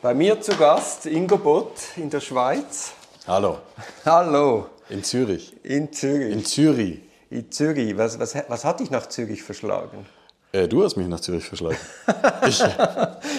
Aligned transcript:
Bei 0.00 0.14
mir 0.14 0.40
zu 0.40 0.52
Gast 0.52 1.06
Ingo 1.06 1.36
Bott 1.36 1.72
in 1.96 2.08
der 2.08 2.20
Schweiz. 2.20 2.92
Hallo. 3.26 3.58
Hallo. 4.04 4.66
In 4.88 5.02
Zürich. 5.02 5.56
In 5.64 5.92
Zürich. 5.92 6.32
In 6.32 6.44
Zürich. 6.44 7.00
In 7.30 7.50
Zürich. 7.50 7.98
Was, 7.98 8.16
was, 8.16 8.36
was 8.46 8.64
hat 8.64 8.78
dich 8.78 8.92
nach 8.92 9.08
Zürich 9.08 9.42
verschlagen? 9.42 10.06
Äh, 10.52 10.68
du 10.68 10.84
hast 10.84 10.96
mich 10.96 11.08
nach 11.08 11.18
Zürich 11.18 11.44
verschlagen. 11.44 11.78
ich. 12.46 12.62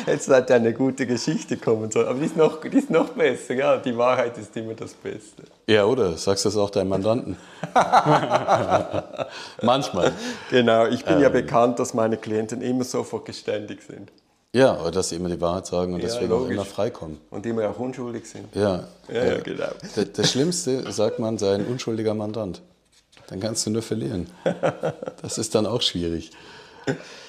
Jetzt 0.05 0.29
hat 0.29 0.51
eine 0.51 0.73
gute 0.73 1.07
Geschichte 1.07 1.55
kommen 1.55 1.89
sollen. 1.91 2.09
Aber 2.09 2.19
die 2.19 2.25
ist, 2.25 2.35
noch, 2.35 2.59
die 2.59 2.77
ist 2.77 2.89
noch 2.89 3.07
besser. 3.07 3.53
Ja, 3.53 3.77
die 3.77 3.95
Wahrheit 3.97 4.37
ist 4.37 4.53
immer 4.57 4.73
das 4.73 4.93
Beste. 4.95 5.43
Ja, 5.65 5.85
oder? 5.85 6.17
Sagst 6.17 6.43
du 6.43 6.49
das 6.49 6.57
auch 6.57 6.71
deinem 6.71 6.89
Mandanten? 6.89 7.37
Manchmal. 9.61 10.11
Genau. 10.49 10.87
Ich 10.87 11.05
bin 11.05 11.15
ähm, 11.15 11.21
ja 11.21 11.29
bekannt, 11.29 11.79
dass 11.79 11.93
meine 11.93 12.17
Klienten 12.17 12.61
immer 12.61 12.83
sofort 12.83 13.25
geständig 13.25 13.81
sind. 13.81 14.11
Ja, 14.53 14.75
aber 14.75 14.89
dass 14.89 15.09
sie 15.09 15.15
immer 15.15 15.29
die 15.29 15.39
Wahrheit 15.39 15.67
sagen 15.67 15.93
und 15.93 15.99
ja, 15.99 16.07
deswegen 16.07 16.29
logisch. 16.29 16.47
auch 16.47 16.51
immer 16.51 16.65
freikommen. 16.65 17.19
Und 17.29 17.45
immer 17.45 17.69
auch 17.69 17.77
unschuldig 17.77 18.25
sind. 18.25 18.55
Ja, 18.55 18.87
ja, 19.07 19.25
ja 19.25 19.39
genau. 19.41 19.69
Das, 19.95 20.11
das 20.11 20.31
Schlimmste, 20.31 20.91
sagt 20.91 21.19
man, 21.19 21.37
sei 21.37 21.53
ein 21.53 21.67
unschuldiger 21.67 22.15
Mandant. 22.15 22.61
Dann 23.27 23.39
kannst 23.39 23.67
du 23.67 23.69
nur 23.69 23.83
verlieren. 23.83 24.27
Das 25.21 25.37
ist 25.37 25.53
dann 25.53 25.67
auch 25.67 25.83
schwierig. 25.83 26.31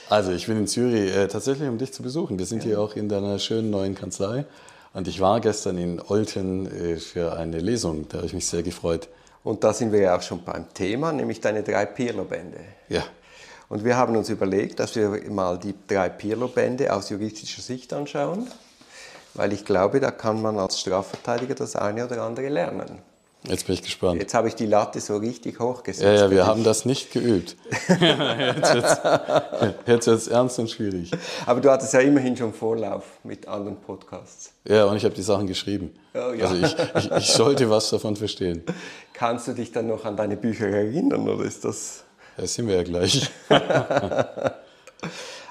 Also 0.08 0.32
ich 0.32 0.46
bin 0.46 0.56
in 0.56 0.66
Zürich 0.66 1.14
äh, 1.14 1.28
tatsächlich, 1.28 1.68
um 1.68 1.76
dich 1.76 1.92
zu 1.92 2.02
besuchen. 2.02 2.38
Wir 2.38 2.46
sind 2.46 2.64
ja. 2.64 2.70
hier 2.70 2.80
auch 2.80 2.96
in 2.96 3.08
deiner 3.08 3.38
schönen 3.38 3.70
neuen 3.70 3.94
Kanzlei. 3.94 4.46
Und 4.94 5.06
ich 5.06 5.20
war 5.20 5.40
gestern 5.40 5.76
in 5.76 6.00
Olten 6.00 6.66
äh, 6.66 6.96
für 6.96 7.34
eine 7.34 7.58
Lesung. 7.58 8.08
Da 8.08 8.18
habe 8.18 8.26
ich 8.26 8.32
mich 8.32 8.46
sehr 8.46 8.62
gefreut. 8.62 9.08
Und 9.44 9.62
da 9.62 9.72
sind 9.72 9.92
wir 9.92 10.00
ja 10.00 10.16
auch 10.16 10.22
schon 10.22 10.42
beim 10.42 10.72
Thema, 10.72 11.12
nämlich 11.12 11.40
deine 11.40 11.62
drei 11.62 11.86
Pirlo-Bände. 11.86 12.60
Ja. 12.88 13.04
Und 13.70 13.84
wir 13.84 13.96
haben 13.96 14.16
uns 14.16 14.28
überlegt, 14.28 14.80
dass 14.80 14.96
wir 14.96 15.08
mal 15.30 15.56
die 15.56 15.74
drei 15.86 16.08
Pirlo-Bände 16.08 16.92
aus 16.92 17.08
juristischer 17.08 17.62
Sicht 17.62 17.92
anschauen, 17.92 18.48
weil 19.34 19.52
ich 19.52 19.64
glaube, 19.64 20.00
da 20.00 20.10
kann 20.10 20.42
man 20.42 20.58
als 20.58 20.80
Strafverteidiger 20.80 21.54
das 21.54 21.76
eine 21.76 22.04
oder 22.04 22.20
andere 22.22 22.48
lernen. 22.48 22.98
Jetzt 23.44 23.66
bin 23.66 23.74
ich 23.74 23.82
gespannt. 23.82 24.20
Jetzt 24.20 24.34
habe 24.34 24.48
ich 24.48 24.56
die 24.56 24.66
Latte 24.66 25.00
so 25.00 25.16
richtig 25.16 25.60
hochgesetzt. 25.60 26.02
Ja, 26.02 26.12
ja, 26.14 26.30
wir 26.30 26.46
haben 26.46 26.64
das 26.64 26.84
nicht 26.84 27.12
geübt. 27.12 27.56
jetzt 29.86 30.06
wird 30.06 30.06
es 30.08 30.26
ernst 30.28 30.58
und 30.58 30.68
schwierig. 30.68 31.12
Aber 31.46 31.60
du 31.60 31.70
hattest 31.70 31.94
ja 31.94 32.00
immerhin 32.00 32.36
schon 32.36 32.52
Vorlauf 32.52 33.04
mit 33.22 33.46
anderen 33.46 33.80
Podcasts. 33.80 34.52
Ja, 34.66 34.86
und 34.86 34.96
ich 34.96 35.04
habe 35.04 35.14
die 35.14 35.22
Sachen 35.22 35.46
geschrieben. 35.46 35.94
Oh, 36.12 36.32
ja. 36.34 36.48
Also 36.48 36.56
ich, 36.56 36.76
ich, 36.96 37.10
ich 37.12 37.30
sollte 37.30 37.70
was 37.70 37.88
davon 37.88 38.16
verstehen. 38.16 38.64
Kannst 39.14 39.46
du 39.46 39.52
dich 39.52 39.70
dann 39.70 39.86
noch 39.86 40.04
an 40.04 40.16
deine 40.16 40.36
Bücher 40.36 40.66
erinnern 40.66 41.28
oder 41.28 41.44
ist 41.44 41.64
das... 41.64 42.02
Das 42.36 42.54
sind 42.54 42.68
wir 42.68 42.76
ja 42.76 42.82
gleich. 42.82 43.30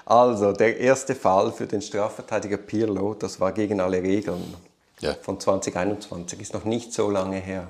also, 0.05 0.53
der 0.53 0.77
erste 0.77 1.16
Fall 1.16 1.52
für 1.52 1.67
den 1.67 1.81
Strafverteidiger 1.81 2.58
Pirlo, 2.58 3.13
das 3.13 3.39
war 3.39 3.52
gegen 3.52 3.80
alle 3.80 4.02
Regeln. 4.02 4.55
Ja. 5.02 5.16
Von 5.22 5.39
2021, 5.39 6.41
ist 6.41 6.53
noch 6.53 6.66
nicht 6.66 6.94
so 6.94 7.09
lange 7.09 7.38
her. 7.38 7.67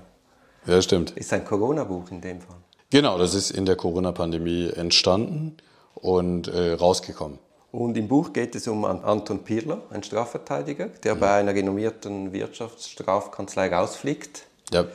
Ja, 0.66 0.82
stimmt. 0.82 1.12
Ist 1.12 1.32
ein 1.34 1.46
Corona-Buch 1.46 2.12
in 2.12 2.22
dem 2.22 2.42
Fall. 2.42 2.58
Genau, 2.90 3.18
das 3.18 3.36
ist 3.36 3.52
in 3.52 3.66
der 3.66 3.76
Corona-Pandemie 3.76 4.72
entstanden 4.72 5.58
und 5.94 6.48
äh, 6.48 6.74
rausgekommen. 6.74 7.38
Und 7.72 7.98
im 7.98 8.08
Buch 8.08 8.34
geht 8.34 8.56
es 8.56 8.68
um 8.68 8.84
Anton 8.84 9.44
Pirlo, 9.44 9.84
einen 9.92 10.02
Strafverteidiger, 10.02 10.88
der 11.04 11.16
mhm. 11.16 11.20
bei 11.20 11.34
einer 11.36 11.54
renommierten 11.54 12.34
Wirtschaftsstrafkanzlei 12.34 13.74
rausfliegt. 13.74 14.46
Ja. 14.72 14.86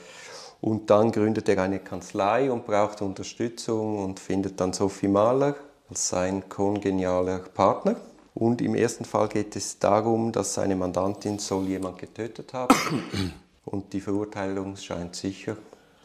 Und 0.64 0.88
dann 0.88 1.12
gründet 1.12 1.46
er 1.50 1.58
eine 1.58 1.78
Kanzlei 1.78 2.50
und 2.50 2.64
braucht 2.64 3.02
Unterstützung 3.02 4.02
und 4.02 4.18
findet 4.18 4.58
dann 4.58 4.72
Sophie 4.72 5.08
Mahler 5.08 5.56
als 5.90 6.08
sein 6.08 6.48
kongenialer 6.48 7.40
Partner. 7.40 7.96
Und 8.32 8.62
im 8.62 8.74
ersten 8.74 9.04
Fall 9.04 9.28
geht 9.28 9.56
es 9.56 9.78
darum, 9.78 10.32
dass 10.32 10.54
seine 10.54 10.74
Mandantin 10.74 11.38
soll 11.38 11.68
jemand 11.68 11.98
getötet 11.98 12.54
haben 12.54 12.74
und 13.66 13.92
die 13.92 14.00
Verurteilung 14.00 14.74
scheint 14.78 15.16
sicher. 15.16 15.58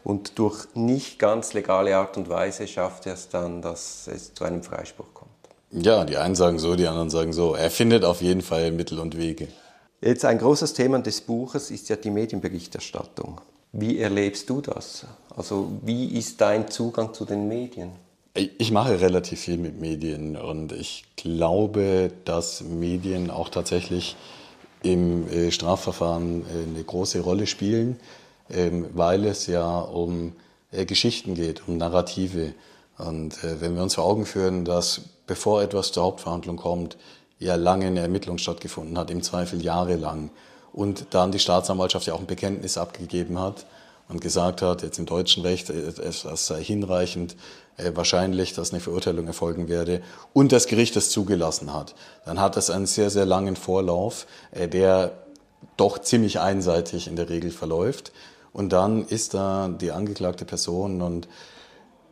Und 0.04 0.38
durch 0.38 0.66
nicht 0.74 1.18
ganz 1.18 1.54
legale 1.54 1.96
Art 1.96 2.18
und 2.18 2.28
Weise 2.28 2.68
schafft 2.68 3.06
er 3.06 3.14
es 3.14 3.30
dann, 3.30 3.62
dass 3.62 4.08
es 4.08 4.34
zu 4.34 4.44
einem 4.44 4.62
Freispruch 4.62 5.14
kommt. 5.14 5.30
Ja, 5.70 6.04
die 6.04 6.18
einen 6.18 6.34
sagen 6.34 6.58
so, 6.58 6.76
die 6.76 6.86
anderen 6.86 7.08
sagen 7.08 7.32
so. 7.32 7.54
Er 7.54 7.70
findet 7.70 8.04
auf 8.04 8.20
jeden 8.20 8.42
Fall 8.42 8.72
Mittel 8.72 8.98
und 8.98 9.16
Wege. 9.16 9.48
Jetzt 10.02 10.26
ein 10.26 10.36
großes 10.36 10.74
Thema 10.74 10.98
des 10.98 11.22
Buches 11.22 11.70
ist 11.70 11.88
ja 11.88 11.96
die 11.96 12.10
Medienberichterstattung. 12.10 13.40
Wie 13.72 13.98
erlebst 13.98 14.50
du 14.50 14.60
das? 14.60 15.06
Also 15.36 15.70
wie 15.82 16.18
ist 16.18 16.40
dein 16.40 16.68
Zugang 16.70 17.14
zu 17.14 17.24
den 17.24 17.46
Medien? 17.46 17.92
Ich 18.34 18.70
mache 18.70 19.00
relativ 19.00 19.40
viel 19.40 19.58
mit 19.58 19.80
Medien 19.80 20.36
und 20.36 20.72
ich 20.72 21.04
glaube, 21.16 22.12
dass 22.24 22.62
Medien 22.62 23.30
auch 23.30 23.48
tatsächlich 23.48 24.16
im 24.82 25.28
äh, 25.28 25.50
Strafverfahren 25.50 26.42
äh, 26.42 26.68
eine 26.74 26.84
große 26.84 27.20
Rolle 27.20 27.46
spielen, 27.46 27.98
ähm, 28.50 28.86
weil 28.94 29.24
es 29.24 29.46
ja 29.46 29.80
um 29.80 30.32
äh, 30.72 30.84
Geschichten 30.84 31.34
geht, 31.34 31.68
um 31.68 31.76
Narrative. 31.76 32.54
Und 32.98 33.38
wenn 33.42 33.76
wir 33.76 33.82
uns 33.82 33.94
vor 33.94 34.04
Augen 34.04 34.26
führen, 34.26 34.66
dass 34.66 35.00
bevor 35.26 35.62
etwas 35.62 35.90
zur 35.90 36.02
Hauptverhandlung 36.02 36.56
kommt, 36.58 36.98
ja 37.38 37.54
lange 37.54 37.86
eine 37.86 38.00
Ermittlung 38.00 38.36
stattgefunden 38.36 38.98
hat, 38.98 39.10
im 39.10 39.22
Zweifel 39.22 39.64
jahrelang, 39.64 40.28
und 40.72 41.06
dann 41.10 41.32
die 41.32 41.38
Staatsanwaltschaft 41.38 42.06
ja 42.06 42.14
auch 42.14 42.20
ein 42.20 42.26
Bekenntnis 42.26 42.78
abgegeben 42.78 43.38
hat 43.38 43.66
und 44.08 44.20
gesagt 44.20 44.62
hat, 44.62 44.82
jetzt 44.82 44.98
im 44.98 45.06
deutschen 45.06 45.42
Recht, 45.42 45.70
äh, 45.70 45.74
es 45.74 46.22
sei 46.22 46.62
hinreichend 46.62 47.36
äh, 47.76 47.92
wahrscheinlich, 47.94 48.54
dass 48.54 48.72
eine 48.72 48.80
Verurteilung 48.80 49.26
erfolgen 49.26 49.68
werde 49.68 50.02
und 50.32 50.52
das 50.52 50.66
Gericht 50.66 50.96
es 50.96 51.10
zugelassen 51.10 51.72
hat, 51.72 51.94
dann 52.24 52.40
hat 52.40 52.56
es 52.56 52.70
einen 52.70 52.86
sehr, 52.86 53.10
sehr 53.10 53.26
langen 53.26 53.56
Vorlauf, 53.56 54.26
äh, 54.52 54.68
der 54.68 55.12
doch 55.76 55.98
ziemlich 55.98 56.40
einseitig 56.40 57.06
in 57.06 57.16
der 57.16 57.28
Regel 57.28 57.50
verläuft. 57.50 58.12
Und 58.52 58.72
dann 58.72 59.04
ist 59.06 59.34
da 59.34 59.68
die 59.68 59.92
angeklagte 59.92 60.44
Person 60.44 61.02
und 61.02 61.28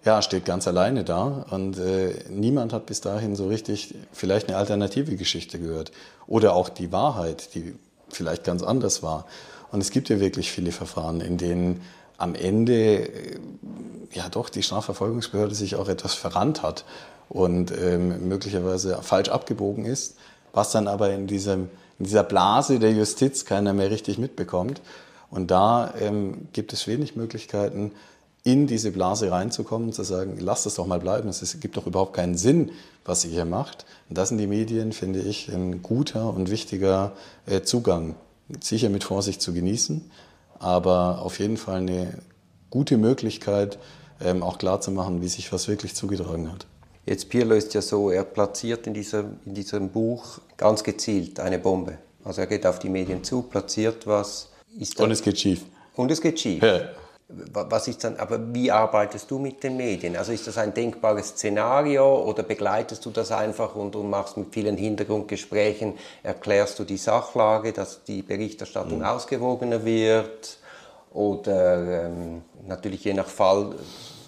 ja, 0.05 0.23
steht 0.23 0.45
ganz 0.45 0.69
alleine 0.69 1.03
da 1.03 1.45
und 1.51 1.79
äh, 1.79 2.15
niemand 2.31 2.73
hat 2.73 2.87
bis 2.87 3.01
dahin 3.01 3.35
so 3.35 3.49
richtig 3.49 3.95
vielleicht 4.13 4.49
eine 4.49 4.57
alternative 4.57 5.17
Geschichte 5.17 5.59
gehört 5.59 5.91
oder 6.27 6.55
auch 6.55 6.69
die 6.69 6.93
Wahrheit, 6.93 7.55
die 7.55 7.75
vielleicht 8.11 8.45
ganz 8.45 8.63
anders 8.63 9.03
war. 9.03 9.27
Und 9.71 9.81
es 9.81 9.91
gibt 9.91 10.09
ja 10.09 10.21
wirklich 10.21 10.51
viele 10.51 10.73
Verfahren, 10.73 11.21
in 11.21 11.37
denen 11.37 11.83
am 12.17 12.35
Ende 12.35 13.09
äh, 13.09 13.39
ja 14.13 14.29
doch 14.29 14.49
die 14.49 14.63
Strafverfolgungsbehörde 14.63 15.55
sich 15.55 15.77
auch 15.77 15.89
etwas 15.89 16.15
verrannt 16.15 16.63
hat 16.63 16.85
und 17.29 17.73
ähm, 17.73 18.29
möglicherweise 18.29 18.99
falsch 19.03 19.29
abgebogen 19.29 19.85
ist, 19.85 20.17
was 20.53 20.73
dann 20.73 20.89
aber 20.89 21.11
in, 21.11 21.27
diesem, 21.27 21.69
in 21.99 22.07
dieser 22.07 22.25
Blase 22.25 22.79
der 22.79 22.93
Justiz 22.93 23.45
keiner 23.45 23.73
mehr 23.73 23.91
richtig 23.91 24.19
mitbekommt. 24.19 24.81
Und 25.31 25.51
da 25.51 25.93
ähm, 26.01 26.49
gibt 26.53 26.73
es 26.73 26.87
wenig 26.87 27.17
Möglichkeiten, 27.17 27.93
in 28.49 28.67
diese 28.67 28.93
Blase 28.93 29.31
reinzukommen, 29.31 29.93
zu 29.93 30.05
sagen, 30.05 30.39
lasst 30.41 30.65
es 30.65 30.77
doch 30.77 30.87
mal 30.87 30.99
bleiben, 30.99 31.29
es 31.29 31.61
gibt 31.61 31.77
doch 31.77 31.87
überhaupt 31.87 32.15
keinen 32.15 32.35
Sinn, 32.35 32.71
was 33.05 33.23
ihr 33.27 33.31
hier 33.31 33.45
macht. 33.45 33.85
Und 34.09 34.17
das 34.17 34.31
sind 34.31 34.39
die 34.39 34.47
Medien, 34.47 34.93
finde 34.93 35.21
ich, 35.21 35.49
ein 35.49 35.83
guter 35.83 36.33
und 36.33 36.51
wichtiger 36.51 37.13
äh, 37.45 37.61
Zugang. 37.61 38.15
Sicher 38.63 38.89
mit 38.89 39.05
Vorsicht 39.05 39.43
zu 39.43 39.53
genießen, 39.53 40.11
aber 40.59 41.21
auf 41.21 41.39
jeden 41.39 41.59
Fall 41.59 41.81
eine 41.81 42.19
gute 42.71 42.97
Möglichkeit, 42.97 43.79
ähm, 44.23 44.43
auch 44.43 44.57
klarzumachen, 44.57 45.21
wie 45.21 45.29
sich 45.29 45.53
was 45.53 45.69
wirklich 45.69 45.95
zugetragen 45.95 46.51
hat. 46.51 46.67
Jetzt 47.05 47.29
Pirlo 47.29 47.55
ist 47.55 47.75
ja 47.75 47.83
so, 47.83 48.11
er 48.11 48.25
platziert 48.25 48.87
in, 48.87 48.95
dieser, 48.95 49.25
in 49.45 49.53
diesem 49.53 49.91
Buch 49.91 50.39
ganz 50.57 50.83
gezielt 50.83 51.39
eine 51.39 51.59
Bombe. 51.59 51.99
Also 52.25 52.41
er 52.41 52.47
geht 52.47 52.65
auf 52.67 52.79
die 52.79 52.89
Medien 52.89 53.23
zu, 53.23 53.43
platziert 53.43 54.07
was. 54.07 54.49
und 54.97 55.11
es 55.11 55.21
geht 55.21 55.39
schief. 55.39 55.65
Und 55.97 56.11
es 56.11 56.23
geht 56.23 56.41
schief. 56.41 56.63
Ja. 56.63 56.81
Was 57.31 57.87
ist 57.89 58.05
dann, 58.05 58.17
aber 58.17 58.55
wie 58.55 58.71
arbeitest 58.71 59.31
du 59.31 59.39
mit 59.39 59.63
den 59.63 59.77
Medien? 59.77 60.17
Also 60.17 60.33
ist 60.33 60.47
das 60.47 60.57
ein 60.57 60.73
denkbares 60.73 61.29
Szenario 61.29 62.23
oder 62.23 62.43
begleitest 62.43 63.05
du 63.05 63.11
das 63.11 63.31
einfach 63.33 63.75
und, 63.75 63.95
und 63.97 64.09
machst 64.09 64.39
mit 64.39 64.55
vielen 64.55 64.79
Hintergrundgesprächen, 64.79 65.93
erklärst 66.23 66.79
du 66.79 66.85
die 66.85 66.97
Sachlage, 66.97 67.75
dass 67.75 68.03
die 68.05 68.23
Berichterstattung 68.23 69.01
mhm. 69.01 69.05
ausgewogener 69.05 69.85
wird? 69.85 70.57
Oder 71.13 72.07
ähm, 72.07 72.43
natürlich 72.67 73.05
je 73.05 73.13
nach 73.13 73.27
Fall 73.27 73.75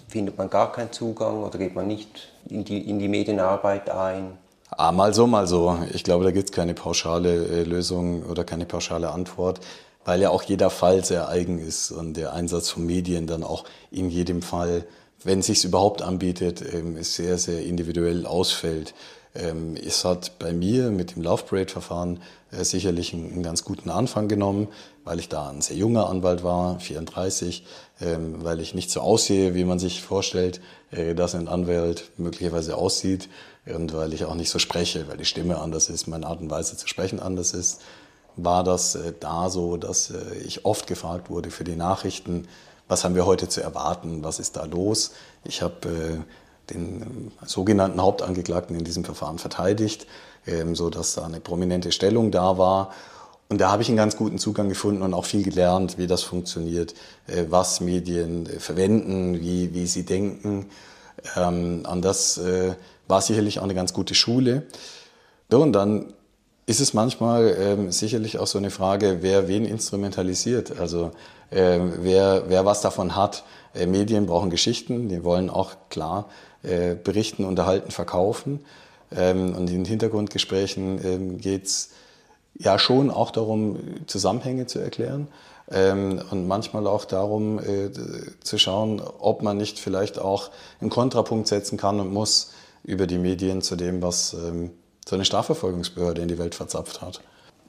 findet 0.07 0.37
man 0.37 0.51
gar 0.51 0.71
keinen 0.71 0.91
Zugang 0.91 1.43
oder 1.43 1.57
geht 1.57 1.73
man 1.73 1.87
nicht 1.87 2.29
in 2.49 2.63
die, 2.63 2.87
in 2.87 2.99
die 2.99 3.07
Medienarbeit 3.07 3.89
ein? 3.89 4.37
Ah, 4.69 4.91
mal 4.91 5.13
so, 5.13 5.25
mal 5.25 5.47
so. 5.47 5.79
Ich 5.91 6.03
glaube, 6.03 6.23
da 6.23 6.31
gibt 6.31 6.49
es 6.49 6.55
keine 6.55 6.75
pauschale 6.75 7.33
äh, 7.33 7.63
Lösung 7.63 8.23
oder 8.23 8.43
keine 8.43 8.65
pauschale 8.65 9.09
Antwort 9.09 9.59
weil 10.05 10.21
ja 10.21 10.29
auch 10.29 10.43
jeder 10.43 10.69
Fall 10.69 11.03
sehr 11.03 11.29
eigen 11.29 11.59
ist 11.59 11.91
und 11.91 12.15
der 12.15 12.33
Einsatz 12.33 12.69
von 12.69 12.85
Medien 12.85 13.27
dann 13.27 13.43
auch 13.43 13.65
in 13.91 14.09
jedem 14.09 14.41
Fall, 14.41 14.85
wenn 15.23 15.41
sich 15.41 15.63
überhaupt 15.63 16.01
anbietet, 16.01 16.63
ähm, 16.73 17.01
sehr, 17.03 17.37
sehr 17.37 17.63
individuell 17.63 18.25
ausfällt. 18.25 18.93
Ähm, 19.33 19.75
es 19.75 20.03
hat 20.03 20.39
bei 20.39 20.51
mir 20.51 20.91
mit 20.91 21.15
dem 21.15 21.23
Love 21.23 21.43
Parade-Verfahren 21.43 22.19
äh, 22.51 22.63
sicherlich 22.65 23.13
einen, 23.13 23.43
ganz 23.43 23.63
guten 23.63 23.89
Anfang 23.89 24.27
genommen, 24.27 24.67
weil 25.05 25.19
ich 25.19 25.29
da 25.29 25.49
ein 25.49 25.61
sehr 25.61 25.77
junger 25.77 26.09
Anwalt 26.09 26.43
war, 26.43 26.79
34, 26.79 27.65
ähm, 28.01 28.43
weil 28.43 28.59
ich 28.59 28.73
nicht 28.73 28.91
so 28.91 28.99
aussehe, 28.99 29.55
wie 29.55 29.63
man 29.63 29.79
sich 29.79 30.01
vorstellt, 30.01 30.59
äh, 30.91 31.15
dass 31.15 31.35
ein 31.35 31.47
Anwalt 31.47 32.11
möglicherweise 32.17 32.75
aussieht 32.75 33.29
und 33.65 33.93
weil 33.93 34.13
ich 34.13 34.25
auch 34.25 34.35
nicht 34.35 34.49
so 34.49 34.59
spreche, 34.59 35.07
weil 35.07 35.17
die 35.17 35.25
Stimme 35.25 35.59
anders 35.59 35.89
ist, 35.89 36.07
meine 36.07 36.25
Art 36.25 36.41
und 36.41 36.49
Weise 36.49 36.75
zu 36.75 36.87
sprechen 36.87 37.19
anders 37.19 37.53
ist. 37.53 37.81
War 38.35 38.63
das 38.63 38.95
äh, 38.95 39.13
da 39.19 39.49
so, 39.49 39.77
dass 39.77 40.11
äh, 40.11 40.37
ich 40.45 40.65
oft 40.65 40.87
gefragt 40.87 41.29
wurde 41.29 41.51
für 41.51 41.63
die 41.63 41.75
Nachrichten, 41.75 42.47
was 42.87 43.03
haben 43.03 43.15
wir 43.15 43.25
heute 43.25 43.47
zu 43.47 43.61
erwarten, 43.61 44.23
was 44.23 44.39
ist 44.39 44.57
da 44.57 44.65
los. 44.65 45.11
Ich 45.43 45.61
habe 45.61 45.87
äh, 45.89 46.73
den 46.73 47.31
sogenannten 47.45 48.01
Hauptangeklagten 48.01 48.75
in 48.75 48.83
diesem 48.83 49.03
Verfahren 49.03 49.39
verteidigt, 49.39 50.07
ähm, 50.47 50.75
so 50.75 50.89
dass 50.89 51.13
da 51.13 51.25
eine 51.25 51.39
prominente 51.39 51.91
Stellung 51.91 52.31
da 52.31 52.57
war. 52.57 52.91
Und 53.49 53.59
da 53.59 53.69
habe 53.69 53.81
ich 53.81 53.89
einen 53.89 53.97
ganz 53.97 54.15
guten 54.15 54.39
Zugang 54.39 54.69
gefunden 54.69 55.01
und 55.01 55.13
auch 55.13 55.25
viel 55.25 55.43
gelernt, 55.43 55.97
wie 55.97 56.07
das 56.07 56.23
funktioniert, 56.23 56.93
was 57.49 57.81
Medien 57.81 58.45
verwenden, 58.45 59.41
wie, 59.41 59.73
wie 59.73 59.87
sie 59.87 60.05
denken. 60.05 60.67
Ähm, 61.35 61.83
und 61.85 62.05
das 62.05 62.39
war 63.09 63.21
sicherlich 63.21 63.59
auch 63.59 63.65
eine 63.65 63.75
ganz 63.75 63.91
gute 63.91 64.15
Schule. 64.15 64.67
und 65.49 65.73
dann 65.73 66.13
ist 66.71 66.79
es 66.79 66.93
manchmal 66.93 67.53
ähm, 67.59 67.91
sicherlich 67.91 68.39
auch 68.39 68.47
so 68.47 68.57
eine 68.57 68.71
Frage, 68.71 69.17
wer 69.19 69.49
wen 69.49 69.65
instrumentalisiert. 69.65 70.79
Also 70.79 71.11
äh, 71.49 71.79
wer, 71.97 72.45
wer 72.47 72.65
was 72.65 72.79
davon 72.79 73.17
hat. 73.17 73.43
Äh, 73.75 73.87
Medien 73.87 74.25
brauchen 74.25 74.49
Geschichten, 74.49 75.09
die 75.09 75.25
wollen 75.25 75.49
auch 75.49 75.75
klar 75.89 76.29
äh, 76.63 76.95
berichten, 76.95 77.43
unterhalten, 77.43 77.91
verkaufen. 77.91 78.61
Ähm, 79.13 79.53
und 79.53 79.69
in 79.69 79.83
Hintergrundgesprächen 79.83 81.03
ähm, 81.03 81.37
geht 81.39 81.65
es 81.65 81.89
ja 82.57 82.79
schon 82.79 83.11
auch 83.11 83.31
darum, 83.31 83.77
Zusammenhänge 84.07 84.65
zu 84.65 84.79
erklären. 84.79 85.27
Ähm, 85.69 86.21
und 86.31 86.47
manchmal 86.47 86.87
auch 86.87 87.03
darum 87.03 87.59
äh, 87.59 87.91
zu 88.41 88.57
schauen, 88.57 89.01
ob 89.19 89.41
man 89.41 89.57
nicht 89.57 89.77
vielleicht 89.77 90.19
auch 90.19 90.51
einen 90.79 90.89
Kontrapunkt 90.89 91.49
setzen 91.49 91.77
kann 91.77 91.99
und 91.99 92.13
muss 92.13 92.53
über 92.85 93.07
die 93.07 93.17
Medien 93.17 93.61
zu 93.61 93.75
dem, 93.75 94.01
was 94.01 94.33
ähm, 94.33 94.71
so 95.11 95.17
eine 95.17 95.25
Strafverfolgungsbehörde 95.25 96.21
in 96.21 96.29
die 96.29 96.37
Welt 96.37 96.55
verzapft 96.55 97.01
hat. 97.01 97.19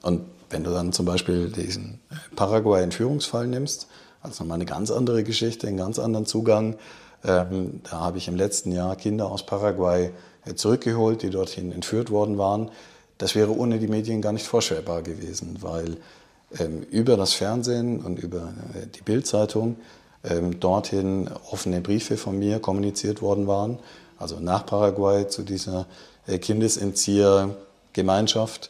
Und 0.01 0.21
wenn 0.49 0.63
du 0.63 0.71
dann 0.71 0.93
zum 0.93 1.05
Beispiel 1.05 1.51
diesen 1.51 1.99
Paraguay-Entführungsfall 2.37 3.47
nimmst, 3.47 3.87
also 4.21 4.43
nochmal 4.43 4.55
eine 4.55 4.65
ganz 4.65 4.91
andere 4.91 5.25
Geschichte, 5.25 5.67
einen 5.67 5.75
ganz 5.75 5.99
anderen 5.99 6.25
Zugang. 6.25 6.77
Ähm, 7.25 7.81
da 7.83 7.99
habe 7.99 8.17
ich 8.17 8.29
im 8.29 8.37
letzten 8.37 8.71
Jahr 8.71 8.95
Kinder 8.95 9.29
aus 9.29 9.45
Paraguay 9.45 10.11
äh, 10.45 10.53
zurückgeholt, 10.53 11.21
die 11.21 11.31
dorthin 11.31 11.73
entführt 11.73 12.11
worden 12.11 12.37
waren. 12.37 12.71
Das 13.17 13.35
wäre 13.35 13.51
ohne 13.51 13.77
die 13.77 13.89
Medien 13.89 14.21
gar 14.21 14.31
nicht 14.31 14.47
vorstellbar 14.47 15.01
gewesen, 15.01 15.57
weil 15.59 15.97
ähm, 16.57 16.83
über 16.91 17.17
das 17.17 17.33
Fernsehen 17.33 17.99
und 17.99 18.19
über 18.19 18.53
äh, 18.73 18.87
die 18.87 19.01
Bildzeitung 19.01 19.75
ähm, 20.23 20.61
dorthin 20.61 21.29
offene 21.51 21.81
Briefe 21.81 22.15
von 22.15 22.39
mir 22.39 22.59
kommuniziert 22.59 23.21
worden 23.21 23.47
waren, 23.47 23.79
also 24.17 24.39
nach 24.39 24.65
Paraguay 24.65 25.27
zu 25.27 25.43
dieser 25.43 25.81
äh, 25.81 26.12
Kindesentzieher-Gemeinschaft. 26.27 28.69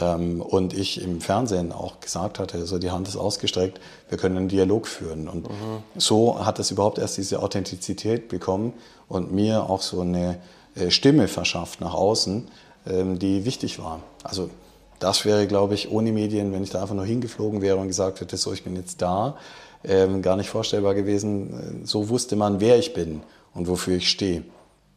Ähm, 0.00 0.42
und 0.42 0.72
ich 0.72 1.00
im 1.00 1.20
Fernsehen 1.20 1.70
auch 1.72 2.00
gesagt 2.00 2.40
hatte, 2.40 2.66
so 2.66 2.78
die 2.78 2.90
Hand 2.90 3.06
ist 3.06 3.16
ausgestreckt, 3.16 3.80
wir 4.08 4.18
können 4.18 4.36
einen 4.36 4.48
Dialog 4.48 4.88
führen. 4.88 5.28
Und 5.28 5.48
mhm. 5.48 5.82
so 5.96 6.44
hat 6.44 6.58
es 6.58 6.72
überhaupt 6.72 6.98
erst 6.98 7.18
diese 7.18 7.40
Authentizität 7.40 8.28
bekommen 8.28 8.72
und 9.08 9.32
mir 9.32 9.70
auch 9.70 9.82
so 9.82 10.00
eine 10.00 10.38
äh, 10.74 10.90
Stimme 10.90 11.28
verschafft 11.28 11.80
nach 11.80 11.94
außen, 11.94 12.48
ähm, 12.88 13.18
die 13.18 13.44
wichtig 13.44 13.78
war. 13.78 14.00
Also 14.24 14.50
das 14.98 15.24
wäre, 15.24 15.46
glaube 15.46 15.74
ich, 15.74 15.90
ohne 15.90 16.10
Medien, 16.10 16.52
wenn 16.52 16.64
ich 16.64 16.70
da 16.70 16.82
einfach 16.82 16.94
nur 16.94 17.04
hingeflogen 17.04 17.62
wäre 17.62 17.76
und 17.76 17.86
gesagt 17.86 18.20
hätte, 18.20 18.36
so 18.36 18.52
ich 18.52 18.64
bin 18.64 18.74
jetzt 18.74 19.02
da, 19.02 19.36
ähm, 19.84 20.22
gar 20.22 20.36
nicht 20.36 20.48
vorstellbar 20.48 20.94
gewesen. 20.94 21.82
So 21.84 22.08
wusste 22.08 22.34
man, 22.34 22.60
wer 22.60 22.78
ich 22.78 22.92
bin 22.92 23.22
und 23.54 23.68
wofür 23.68 23.98
ich 23.98 24.10
stehe. 24.10 24.42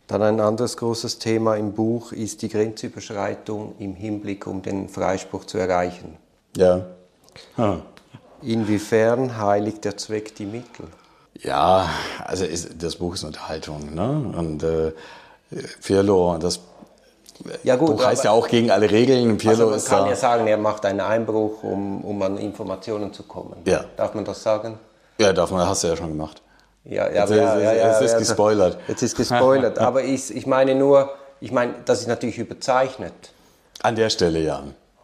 Dann 0.09 0.23
ein 0.23 0.39
anderes 0.39 0.75
großes 0.75 1.19
Thema 1.19 1.55
im 1.55 1.73
Buch 1.73 2.11
ist 2.13 2.41
die 2.41 2.49
Grenzüberschreitung 2.49 3.75
im 3.77 3.93
Hinblick, 3.93 4.47
um 4.47 4.63
den 4.63 4.89
Freispruch 4.89 5.45
zu 5.45 5.59
erreichen. 5.59 6.17
Ja. 6.57 6.87
Hm. 7.55 7.83
Inwiefern 8.41 9.37
heiligt 9.37 9.85
der 9.85 9.97
Zweck 9.97 10.33
die 10.33 10.47
Mittel? 10.47 10.87
Ja, 11.35 11.87
also 12.25 12.43
ist, 12.43 12.81
das 12.81 12.95
Buch 12.95 13.13
ist 13.13 13.23
Unterhaltung. 13.23 13.93
Ne? 13.93 14.33
Und 14.35 14.63
äh, 14.63 14.93
Pirlo, 15.83 16.39
das 16.39 16.59
ja, 17.61 17.75
gut, 17.75 17.97
Buch 17.97 18.05
heißt 18.05 18.23
ja 18.23 18.31
auch 18.31 18.47
gegen 18.47 18.71
alle 18.71 18.89
Regeln. 18.89 19.37
Pirlo 19.37 19.69
also 19.69 19.91
man 19.91 19.99
kann 19.99 20.09
ja 20.09 20.15
sagen, 20.15 20.47
er 20.47 20.57
macht 20.57 20.87
einen 20.87 21.01
Einbruch, 21.01 21.61
um, 21.61 22.03
um 22.03 22.19
an 22.23 22.39
Informationen 22.39 23.13
zu 23.13 23.21
kommen. 23.23 23.57
Ja. 23.65 23.85
Darf 23.95 24.15
man 24.15 24.25
das 24.25 24.41
sagen? 24.41 24.79
Ja, 25.19 25.33
darf 25.33 25.51
man, 25.51 25.67
hast 25.67 25.83
du 25.83 25.87
ja 25.89 25.95
schon 25.95 26.09
gemacht. 26.09 26.41
Ja, 26.85 27.07
ja, 27.07 27.21
jetzt, 27.21 27.29
ja, 27.29 27.59
ja, 27.59 27.73
ja, 27.73 27.87
jetzt 27.99 28.01
ist 28.01 28.17
gespoilert. 28.17 28.77
Jetzt 28.87 29.03
ist 29.03 29.15
gespoilert. 29.15 29.77
Aber 29.79 30.03
ich, 30.03 30.35
ich 30.35 30.47
meine 30.47 30.75
nur, 30.75 31.13
ich 31.39 31.51
meine, 31.51 31.75
das 31.85 32.01
ist 32.01 32.07
natürlich 32.07 32.37
überzeichnet. 32.37 33.13
An 33.81 33.95
der 33.95 34.09
Stelle 34.09 34.39
ja. 34.39 34.63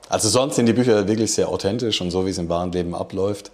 Also 0.09 0.29
sonst 0.29 0.55
sind 0.55 0.67
die 0.67 0.73
Bücher 0.73 1.07
wirklich 1.07 1.33
sehr 1.33 1.49
authentisch 1.49 2.01
und 2.01 2.11
so, 2.11 2.25
wie 2.25 2.29
es 2.29 2.37
im 2.37 2.49
wahren 2.49 2.71
Leben 2.71 2.93
abläuft. 2.93 3.51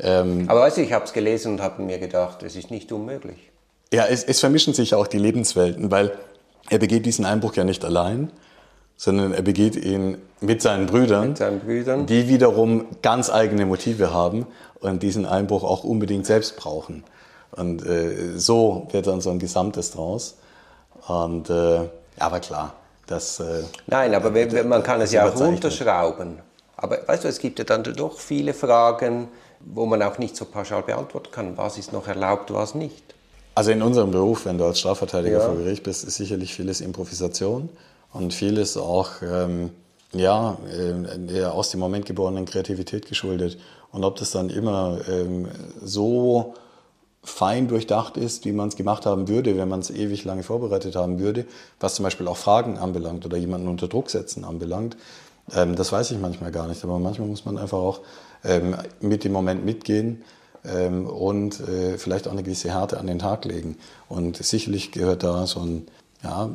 Ähm, 0.00 0.44
Aber 0.48 0.60
weißt 0.60 0.76
du, 0.76 0.82
ich 0.82 0.92
habe 0.92 1.04
es 1.04 1.12
gelesen 1.12 1.52
und 1.52 1.62
habe 1.62 1.82
mir 1.82 1.98
gedacht, 1.98 2.42
es 2.42 2.56
ist 2.56 2.70
nicht 2.70 2.92
unmöglich. 2.92 3.50
Ja, 3.92 4.06
es, 4.06 4.24
es 4.24 4.40
vermischen 4.40 4.74
sich 4.74 4.94
auch 4.94 5.06
die 5.06 5.18
Lebenswelten, 5.18 5.90
weil 5.90 6.12
er 6.68 6.78
begeht 6.78 7.06
diesen 7.06 7.24
Einbruch 7.24 7.54
ja 7.54 7.64
nicht 7.64 7.84
allein, 7.84 8.30
sondern 8.96 9.32
er 9.32 9.42
begeht 9.42 9.76
ihn 9.76 10.18
mit 10.40 10.62
seinen 10.62 10.86
Brüdern, 10.86 11.28
mit 11.28 11.38
seinen 11.38 11.60
Brüdern, 11.60 12.06
die 12.06 12.28
wiederum 12.28 12.86
ganz 13.02 13.30
eigene 13.30 13.66
Motive 13.66 14.12
haben 14.12 14.46
und 14.80 15.02
diesen 15.02 15.26
Einbruch 15.26 15.62
auch 15.62 15.84
unbedingt 15.84 16.26
selbst 16.26 16.56
brauchen. 16.56 17.04
Und 17.56 17.86
äh, 17.86 18.38
so 18.38 18.88
wird 18.90 19.06
dann 19.06 19.20
so 19.20 19.30
ein 19.30 19.38
Gesamtes 19.38 19.92
draus. 19.92 20.36
Und 21.06 21.50
äh, 21.50 21.80
aber 22.18 22.40
klar, 22.40 22.74
das. 23.06 23.40
Äh, 23.40 23.64
Nein, 23.86 24.14
aber 24.14 24.34
wenn, 24.34 24.68
man 24.68 24.82
kann 24.82 25.00
es 25.00 25.12
ja 25.12 25.28
auch 25.28 25.38
runterschrauben. 25.38 26.38
Aber 26.76 26.98
weißt 27.06 27.24
du, 27.24 27.28
es 27.28 27.38
gibt 27.38 27.58
ja 27.58 27.64
dann 27.64 27.84
doch 27.84 28.18
viele 28.18 28.52
Fragen, 28.52 29.28
wo 29.60 29.86
man 29.86 30.02
auch 30.02 30.18
nicht 30.18 30.36
so 30.36 30.44
pauschal 30.44 30.82
beantworten 30.82 31.30
kann, 31.30 31.56
was 31.56 31.78
ist 31.78 31.92
noch 31.92 32.08
erlaubt, 32.08 32.52
was 32.52 32.74
nicht. 32.74 33.14
Also 33.54 33.70
in 33.70 33.82
unserem 33.82 34.10
Beruf, 34.10 34.46
wenn 34.46 34.58
du 34.58 34.64
als 34.64 34.80
Strafverteidiger 34.80 35.38
ja. 35.38 35.44
vor 35.44 35.56
Gericht 35.56 35.84
bist, 35.84 36.04
ist 36.04 36.16
sicherlich 36.16 36.52
vieles 36.54 36.80
Improvisation 36.80 37.68
und 38.12 38.34
vieles 38.34 38.76
auch 38.76 39.22
ähm, 39.22 39.70
ja, 40.12 40.58
äh, 41.32 41.44
aus 41.44 41.70
dem 41.70 41.80
Moment 41.80 42.06
geborenen 42.06 42.46
Kreativität 42.46 43.06
geschuldet. 43.06 43.58
Und 43.92 44.02
ob 44.02 44.16
das 44.16 44.32
dann 44.32 44.50
immer 44.50 44.98
ähm, 45.08 45.48
so 45.80 46.54
fein 47.24 47.68
durchdacht 47.68 48.16
ist, 48.16 48.44
wie 48.44 48.52
man 48.52 48.68
es 48.68 48.76
gemacht 48.76 49.06
haben 49.06 49.28
würde, 49.28 49.56
wenn 49.56 49.68
man 49.68 49.80
es 49.80 49.90
ewig 49.90 50.24
lange 50.24 50.42
vorbereitet 50.42 50.96
haben 50.96 51.18
würde, 51.18 51.46
was 51.80 51.94
zum 51.94 52.04
Beispiel 52.04 52.28
auch 52.28 52.36
Fragen 52.36 52.78
anbelangt 52.78 53.24
oder 53.26 53.36
jemanden 53.36 53.68
unter 53.68 53.88
Druck 53.88 54.10
setzen 54.10 54.44
anbelangt. 54.44 54.96
Ähm, 55.54 55.74
das 55.76 55.92
weiß 55.92 56.10
ich 56.10 56.18
manchmal 56.18 56.52
gar 56.52 56.68
nicht, 56.68 56.84
aber 56.84 56.98
manchmal 56.98 57.28
muss 57.28 57.44
man 57.44 57.58
einfach 57.58 57.78
auch 57.78 58.00
ähm, 58.44 58.76
mit 59.00 59.24
dem 59.24 59.32
Moment 59.32 59.64
mitgehen 59.64 60.22
ähm, 60.64 61.06
und 61.06 61.60
äh, 61.60 61.98
vielleicht 61.98 62.28
auch 62.28 62.32
eine 62.32 62.42
gewisse 62.42 62.70
Härte 62.70 62.98
an 62.98 63.06
den 63.06 63.18
Tag 63.18 63.44
legen. 63.44 63.76
Und 64.08 64.36
sicherlich 64.36 64.92
gehört 64.92 65.22
da 65.22 65.46
so 65.46 65.60
ein 65.60 65.86
ja, 66.22 66.50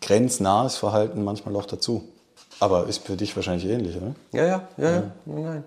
grenznahes 0.00 0.76
Verhalten 0.76 1.24
manchmal 1.24 1.56
auch 1.56 1.66
dazu. 1.66 2.04
Aber 2.60 2.86
ist 2.86 3.04
für 3.04 3.16
dich 3.16 3.34
wahrscheinlich 3.34 3.66
ähnlich, 3.66 3.96
oder? 3.96 4.14
Ja, 4.32 4.46
ja, 4.46 4.68
ja, 4.76 4.90
ja. 4.90 5.02
Nein. 5.26 5.64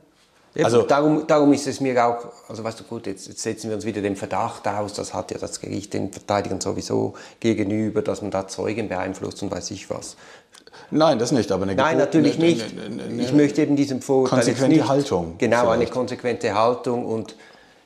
Also, 0.63 0.83
darum, 0.83 1.27
darum 1.27 1.51
ist 1.51 1.67
es 1.67 1.81
mir 1.81 2.05
auch, 2.05 2.27
also 2.47 2.63
weißt 2.63 2.79
du 2.79 2.83
gut, 2.85 3.07
jetzt, 3.07 3.27
jetzt, 3.27 3.41
setzen 3.41 3.69
wir 3.69 3.75
uns 3.75 3.85
wieder 3.85 4.01
den 4.01 4.15
Verdacht 4.15 4.65
aus, 4.67 4.93
das 4.93 5.13
hat 5.13 5.31
ja 5.31 5.37
das 5.37 5.59
Gericht 5.59 5.93
den 5.93 6.11
Verteidigern 6.13 6.61
sowieso 6.61 7.13
gegenüber, 7.41 8.01
dass 8.01 8.21
man 8.21 8.31
da 8.31 8.47
Zeugen 8.47 8.87
beeinflusst 8.87 9.43
und 9.43 9.51
weiß 9.51 9.71
ich 9.71 9.89
was. 9.89 10.15
Nein, 10.91 11.19
das 11.19 11.31
nicht, 11.31 11.51
aber 11.51 11.63
eine 11.63 11.75
Nein, 11.75 11.97
natürlich 11.97 12.35
eine, 12.35 12.45
nicht. 12.45 12.65
Eine, 12.77 13.03
eine, 13.03 13.21
ich 13.21 13.33
möchte 13.33 13.61
eben 13.61 13.75
diesem 13.75 14.01
Vorurteil 14.01 14.39
konsequente 14.39 14.77
nicht, 14.77 14.87
Haltung. 14.87 15.35
Genau, 15.37 15.61
vielleicht. 15.61 15.73
eine 15.73 15.87
konsequente 15.87 16.53
Haltung 16.53 17.05
und 17.05 17.35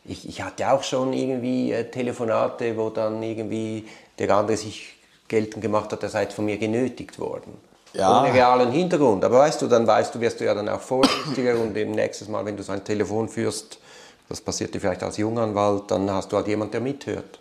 ich, 0.05 0.27
ich 0.27 0.43
hatte 0.43 0.71
auch 0.71 0.83
schon 0.83 1.13
irgendwie 1.13 1.71
äh, 1.71 1.89
Telefonate, 1.89 2.77
wo 2.77 2.89
dann 2.89 3.23
irgendwie 3.23 3.85
der 4.19 4.29
andere 4.35 4.57
sich 4.57 4.95
geltend 5.27 5.61
gemacht 5.61 5.91
hat, 5.91 6.03
er 6.03 6.09
sei 6.09 6.27
von 6.27 6.45
mir 6.45 6.57
genötigt 6.57 7.19
worden 7.19 7.68
ja. 7.93 8.21
ohne 8.21 8.33
realen 8.33 8.71
Hintergrund. 8.71 9.23
Aber 9.23 9.39
weißt 9.39 9.61
du, 9.61 9.67
dann 9.67 9.85
weißt 9.85 10.15
du, 10.15 10.19
wirst 10.19 10.39
du 10.39 10.45
ja 10.45 10.53
dann 10.53 10.69
auch 10.69 10.81
vorsichtiger 10.81 11.59
und 11.59 11.75
im 11.75 11.91
nächsten 11.91 12.31
Mal, 12.31 12.45
wenn 12.45 12.57
du 12.57 12.63
so 12.63 12.71
ein 12.71 12.83
Telefon 12.83 13.29
führst, 13.29 13.79
das 14.27 14.41
passiert 14.41 14.73
dir 14.73 14.79
vielleicht 14.79 15.03
als 15.03 15.17
Junganwalt, 15.17 15.89
dann 15.89 16.09
hast 16.11 16.31
du 16.31 16.37
halt 16.37 16.47
jemand, 16.47 16.73
der 16.73 16.81
mithört. 16.81 17.39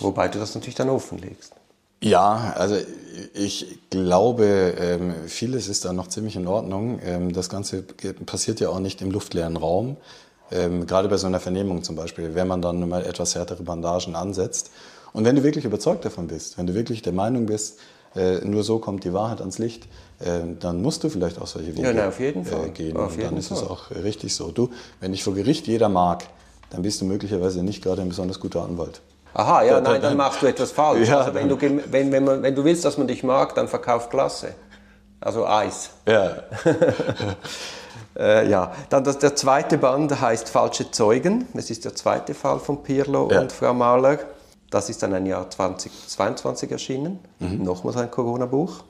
Wobei 0.00 0.28
du 0.28 0.38
das 0.38 0.54
natürlich 0.54 0.74
dann 0.74 0.90
offenlegst. 0.90 1.54
Ja, 2.02 2.52
also 2.56 2.76
ich 3.32 3.78
glaube, 3.88 4.74
ähm, 4.76 5.14
vieles 5.26 5.68
ist 5.68 5.84
da 5.84 5.92
noch 5.92 6.08
ziemlich 6.08 6.34
in 6.34 6.48
Ordnung. 6.48 6.98
Ähm, 7.04 7.32
das 7.32 7.48
Ganze 7.48 7.82
passiert 8.26 8.58
ja 8.58 8.70
auch 8.70 8.80
nicht 8.80 9.00
im 9.02 9.12
luftleeren 9.12 9.56
Raum. 9.56 9.96
Ähm, 10.50 10.86
gerade 10.86 11.08
bei 11.08 11.16
so 11.16 11.28
einer 11.28 11.38
Vernehmung 11.38 11.84
zum 11.84 11.94
Beispiel, 11.94 12.34
wenn 12.34 12.48
man 12.48 12.60
dann 12.60 12.86
mal 12.88 13.06
etwas 13.06 13.36
härtere 13.36 13.62
Bandagen 13.62 14.16
ansetzt. 14.16 14.70
Und 15.12 15.24
wenn 15.24 15.36
du 15.36 15.44
wirklich 15.44 15.64
überzeugt 15.64 16.04
davon 16.04 16.26
bist, 16.26 16.58
wenn 16.58 16.66
du 16.66 16.74
wirklich 16.74 17.02
der 17.02 17.12
Meinung 17.12 17.46
bist, 17.46 17.78
äh, 18.14 18.44
nur 18.44 18.62
so 18.62 18.78
kommt 18.78 19.04
die 19.04 19.12
Wahrheit 19.12 19.40
ans 19.40 19.58
Licht, 19.58 19.84
äh, 20.20 20.40
dann 20.60 20.82
musst 20.82 21.04
du 21.04 21.08
vielleicht 21.08 21.40
auch 21.40 21.46
solche 21.46 21.76
Wege 21.76 21.88
ja, 21.88 21.92
na, 21.92 22.08
auf 22.08 22.20
jeden 22.20 22.42
äh, 22.42 22.44
Fall. 22.44 22.70
gehen. 22.70 22.96
Auf 22.96 23.16
und 23.16 23.22
dann 23.22 23.36
ist 23.36 23.48
Fall. 23.48 23.58
es 23.58 23.64
auch 23.64 23.90
richtig 23.90 24.34
so. 24.34 24.50
Du, 24.50 24.70
wenn 25.00 25.12
dich 25.12 25.24
vor 25.24 25.34
Gericht 25.34 25.66
jeder 25.66 25.88
mag, 25.88 26.24
dann 26.70 26.82
bist 26.82 27.00
du 27.00 27.04
möglicherweise 27.04 27.62
nicht 27.62 27.82
gerade 27.82 28.02
ein 28.02 28.08
besonders 28.08 28.40
guter 28.40 28.62
Anwalt. 28.62 29.00
Aha, 29.34 29.62
ja, 29.62 29.80
da, 29.80 29.92
nein, 29.92 30.02
dann 30.02 30.16
machst 30.16 30.42
du 30.42 30.46
etwas 30.46 30.72
falsch. 30.72 31.08
Ja, 31.08 31.20
also 31.20 31.34
wenn, 31.34 31.48
du, 31.48 31.58
wenn, 31.60 32.12
wenn, 32.12 32.24
man, 32.24 32.42
wenn 32.42 32.54
du 32.54 32.64
willst, 32.64 32.84
dass 32.84 32.98
man 32.98 33.06
dich 33.06 33.22
mag, 33.22 33.54
dann 33.54 33.66
verkauf 33.66 34.10
Klasse. 34.10 34.54
Also 35.20 35.46
Eis. 35.46 35.90
Ja. 36.06 36.42
Äh, 38.14 38.48
ja, 38.50 38.72
dann 38.90 39.04
das, 39.04 39.18
der 39.18 39.34
zweite 39.36 39.78
Band 39.78 40.20
heißt 40.20 40.50
Falsche 40.50 40.90
Zeugen. 40.90 41.48
Es 41.54 41.70
ist 41.70 41.86
der 41.86 41.94
zweite 41.94 42.34
Fall 42.34 42.58
von 42.58 42.82
Pirlo 42.82 43.30
ja. 43.30 43.40
und 43.40 43.52
Frau 43.52 43.72
Mahler. 43.72 44.18
Das 44.72 44.88
ist 44.88 45.02
dann 45.02 45.12
ein 45.12 45.26
Jahr 45.26 45.50
2022 45.50 46.72
erschienen. 46.72 47.18
Mhm. 47.40 47.62
Nochmals 47.62 47.98
ein 47.98 48.10
Corona-Buch. 48.10 48.82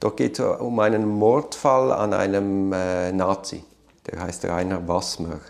Dort 0.00 0.16
geht 0.16 0.38
es 0.38 0.60
um 0.60 0.80
einen 0.80 1.06
Mordfall 1.06 1.92
an 1.92 2.14
einem 2.14 2.72
äh, 2.72 3.12
Nazi. 3.12 3.62
Der 4.06 4.22
heißt 4.22 4.46
Rainer 4.46 4.88
Wassmer. 4.88 5.40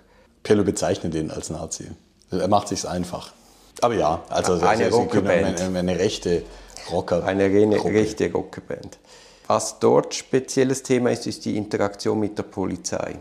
Pirlo 0.43 0.65
bezeichnet 0.65 1.15
ihn 1.15 1.31
als 1.31 1.51
Nazi. 1.51 1.89
Er 2.33 2.49
macht 2.49 2.67
sich 2.67 2.87
einfach. 2.89 3.33
Aber 3.81 3.95
ja, 3.95 4.23
also 4.29 4.55
eine 4.55 4.91
Rockerband. 4.91 5.61
Eine, 5.61 5.79
eine, 5.79 5.99
rechte 6.01 6.43
Rocker. 6.91 7.25
Eine 7.25 7.45
reine, 7.45 7.85
rechte 7.85 8.33
Rockerband. 8.33 8.99
Was 9.47 9.79
dort 9.79 10.17
spezielles 10.17 10.83
Thema 10.83 11.13
ist, 11.13 11.29
ist 11.29 11.45
die 11.45 11.57
Interaktion 11.57 12.19
mit 12.19 12.37
der 12.37 12.43
Polizei. 12.43 13.15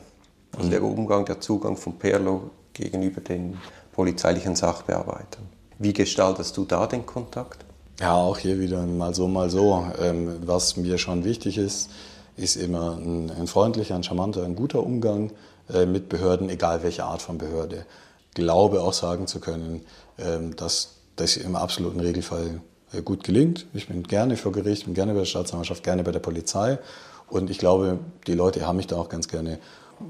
Also 0.54 0.66
mhm. 0.66 0.72
der 0.72 0.84
Umgang, 0.84 1.26
der 1.26 1.40
Zugang 1.40 1.78
von 1.78 2.00
Perlo 2.00 2.50
gegenüber 2.74 3.22
den 3.22 3.60
polizeilichen 3.92 4.56
Sachbearbeitern. 4.56 5.57
Wie 5.80 5.94
gestaltest 5.94 6.58
du 6.58 6.66
da 6.66 6.88
den 6.88 7.06
Kontakt? 7.06 7.64
Ja, 8.00 8.16
auch 8.16 8.38
hier 8.38 8.60
wieder 8.60 8.86
mal 8.86 9.14
so, 9.14 9.28
mal 9.28 9.50
so. 9.50 9.86
Ähm, 10.02 10.38
was 10.46 10.76
mir 10.76 10.98
schon 10.98 11.24
wichtig 11.24 11.58
ist, 11.58 11.90
ist 12.36 12.56
immer 12.56 12.98
ein, 12.98 13.32
ein 13.32 13.48
freundlicher, 13.48 13.96
ein 13.96 14.04
charmanter, 14.04 14.44
ein 14.44 14.56
guter 14.56 14.84
Umgang 14.84 15.32
äh, 15.72 15.86
mit 15.86 16.10
Behörden, 16.10 16.50
egal 16.50 16.84
welche 16.84 17.04
Art 17.04 17.22
von 17.22 17.38
Behörde. 17.38 17.86
Glaube 18.34 18.82
auch 18.82 18.94
sagen 18.94 19.28
zu 19.28 19.40
können, 19.40 19.82
ähm, 20.18 20.56
dass 20.56 20.96
das 21.16 21.38
im 21.38 21.56
absoluten 21.56 22.00
Regelfall 22.00 22.62
äh, 22.94 23.02
gut 23.02 23.24
gelingt. 23.24 23.68
Ich 23.74 23.88
bin 23.88 24.04
gerne 24.04 24.38
vor 24.38 24.52
Gericht, 24.52 24.86
bin 24.86 24.94
gerne 24.94 25.14
bei 25.14 25.20
der 25.20 25.26
Staatsanwaltschaft, 25.26 25.84
gerne 25.84 26.04
bei 26.04 26.12
der 26.12 26.20
Polizei. 26.20 26.80
Und 27.30 27.50
ich 27.50 27.58
glaube, 27.58 28.00
die 28.26 28.34
Leute 28.34 28.66
haben 28.66 28.78
mich 28.78 28.88
da 28.88 28.96
auch 28.96 29.10
ganz 29.10 29.28
gerne. 29.28 29.60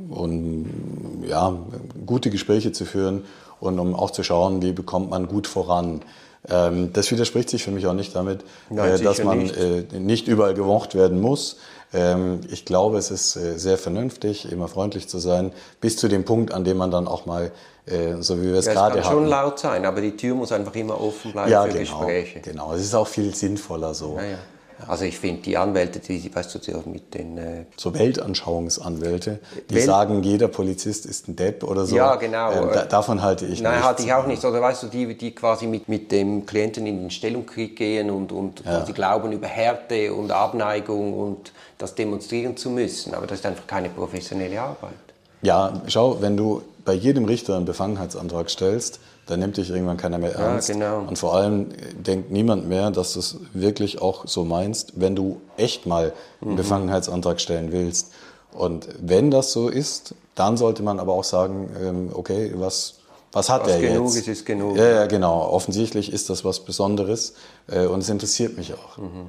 Und 0.09 1.23
ja, 1.25 1.57
gute 2.05 2.29
Gespräche 2.29 2.71
zu 2.73 2.85
führen 2.85 3.23
und 3.59 3.79
um 3.79 3.95
auch 3.95 4.11
zu 4.11 4.23
schauen, 4.23 4.61
wie 4.61 4.71
bekommt 4.71 5.09
man 5.09 5.27
gut 5.27 5.47
voran. 5.47 6.01
Ähm, 6.49 6.93
das 6.93 7.11
widerspricht 7.11 7.49
sich 7.49 7.63
für 7.63 7.71
mich 7.71 7.87
auch 7.87 7.93
nicht 7.93 8.15
damit, 8.15 8.43
Nein, 8.69 8.93
äh, 8.93 8.99
dass 8.99 9.23
man 9.23 9.39
nicht. 9.39 9.57
Äh, 9.57 9.99
nicht 9.99 10.27
überall 10.27 10.53
gewocht 10.53 10.95
werden 10.95 11.19
muss. 11.19 11.57
Ähm, 11.93 12.41
ich 12.49 12.65
glaube, 12.65 12.97
es 12.97 13.11
ist 13.11 13.33
sehr 13.33 13.77
vernünftig, 13.77 14.51
immer 14.51 14.67
freundlich 14.67 15.07
zu 15.07 15.19
sein, 15.19 15.51
bis 15.81 15.97
zu 15.97 16.07
dem 16.07 16.25
Punkt, 16.25 16.53
an 16.53 16.63
dem 16.63 16.77
man 16.77 16.91
dann 16.91 17.07
auch 17.07 17.25
mal 17.25 17.51
äh, 17.87 18.21
so 18.21 18.41
wie 18.41 18.47
wir 18.47 18.55
es 18.55 18.65
ja, 18.65 18.73
gerade 18.73 18.95
haben. 18.95 18.99
Es 18.99 19.05
kann 19.05 19.13
schon 19.13 19.25
laut 19.27 19.59
sein, 19.59 19.85
aber 19.85 20.01
die 20.01 20.15
Tür 20.15 20.35
muss 20.35 20.51
einfach 20.51 20.75
immer 20.75 20.99
offen 20.99 21.31
bleiben 21.31 21.49
ja, 21.49 21.63
für 21.63 21.69
genau, 21.69 21.79
Gespräche. 21.79 22.39
Genau, 22.41 22.73
es 22.73 22.81
ist 22.81 22.93
auch 22.93 23.07
viel 23.07 23.33
sinnvoller 23.33 23.93
so. 23.93 24.17
Ja. 24.17 24.37
Also 24.85 25.05
ich 25.05 25.17
finde 25.17 25.41
die 25.41 25.57
Anwälte, 25.57 25.99
die, 25.99 26.33
weißt 26.33 26.55
du, 26.55 26.89
mit 26.89 27.13
den... 27.13 27.37
Äh 27.37 27.65
so 27.75 27.93
Weltanschauungsanwälte, 27.93 29.39
die 29.69 29.75
Welt 29.75 29.85
sagen, 29.85 30.23
jeder 30.23 30.47
Polizist 30.47 31.05
ist 31.05 31.27
ein 31.27 31.35
Depp 31.35 31.63
oder 31.63 31.85
so. 31.85 31.95
Ja, 31.95 32.15
genau. 32.15 32.51
Ähm, 32.51 32.69
da, 32.73 32.85
davon 32.85 33.21
halte 33.23 33.45
ich 33.45 33.61
Nein, 33.61 33.73
nichts. 33.73 33.87
halte 33.87 34.03
ich 34.03 34.13
auch 34.13 34.27
nicht. 34.27 34.43
Oder 34.45 34.61
weißt 34.61 34.83
du, 34.83 34.87
die, 34.87 35.17
die 35.17 35.33
quasi 35.33 35.65
mit, 35.65 35.89
mit 35.89 36.11
dem 36.11 36.45
Klienten 36.45 36.85
in 36.85 36.99
den 36.99 37.09
Stellungskrieg 37.09 37.75
gehen 37.75 38.11
und, 38.11 38.31
und 38.31 38.63
ja. 38.63 38.77
quasi 38.77 38.93
glauben 38.93 39.31
über 39.31 39.47
Härte 39.47 40.13
und 40.13 40.31
Abneigung 40.31 41.13
und 41.13 41.51
das 41.77 41.95
demonstrieren 41.95 42.55
zu 42.55 42.69
müssen. 42.69 43.13
Aber 43.15 43.25
das 43.25 43.39
ist 43.39 43.45
einfach 43.45 43.65
keine 43.65 43.89
professionelle 43.89 44.61
Arbeit. 44.61 44.93
Ja, 45.41 45.81
schau, 45.87 46.21
wenn 46.21 46.35
du 46.35 46.61
bei 46.87 46.93
jedem 46.93 47.25
Richter 47.25 47.57
einen 47.57 47.65
Befangenheitsantrag 47.65 48.49
stellst, 48.49 49.01
dann 49.25 49.41
nimmt 49.41 49.57
dich 49.57 49.69
irgendwann 49.69 49.97
keiner 49.97 50.19
mehr 50.19 50.35
ernst. 50.35 50.69
Ja, 50.69 50.75
genau. 50.75 50.99
Und 50.99 51.19
vor 51.19 51.35
allem 51.35 51.67
denkt 51.99 52.31
niemand 52.31 52.69
mehr, 52.69 52.91
dass 52.91 53.11
du 53.11 53.19
es 53.19 53.39
wirklich 53.53 54.01
auch 54.01 54.25
so 54.25 54.45
meinst, 54.45 54.93
wenn 54.95 55.13
du 55.13 55.41
echt 55.57 55.85
mal 55.85 56.13
einen 56.39 56.51
mhm. 56.51 56.55
Befangenheitsantrag 56.55 57.41
stellen 57.41 57.73
willst. 57.73 58.13
Und 58.53 58.87
wenn 59.01 59.31
das 59.31 59.51
so 59.51 59.67
ist, 59.67 60.15
dann 60.35 60.55
sollte 60.55 60.81
man 60.81 61.01
aber 61.01 61.11
auch 61.11 61.25
sagen, 61.25 61.69
ähm, 61.77 62.09
okay, 62.13 62.53
was, 62.55 62.99
was 63.33 63.49
hat 63.49 63.63
was 63.65 63.73
er 63.73 63.81
genug 63.81 64.05
jetzt? 64.05 64.19
ist, 64.19 64.27
ist 64.29 64.45
genug. 64.45 64.77
Ja, 64.77 64.87
ja, 64.87 65.05
genau. 65.07 65.41
Offensichtlich 65.41 66.13
ist 66.13 66.29
das 66.29 66.45
was 66.45 66.61
Besonderes 66.61 67.33
äh, 67.69 67.85
und 67.85 67.99
es 67.99 68.07
interessiert 68.07 68.57
mich 68.57 68.73
auch. 68.73 68.97
Mhm. 68.97 69.27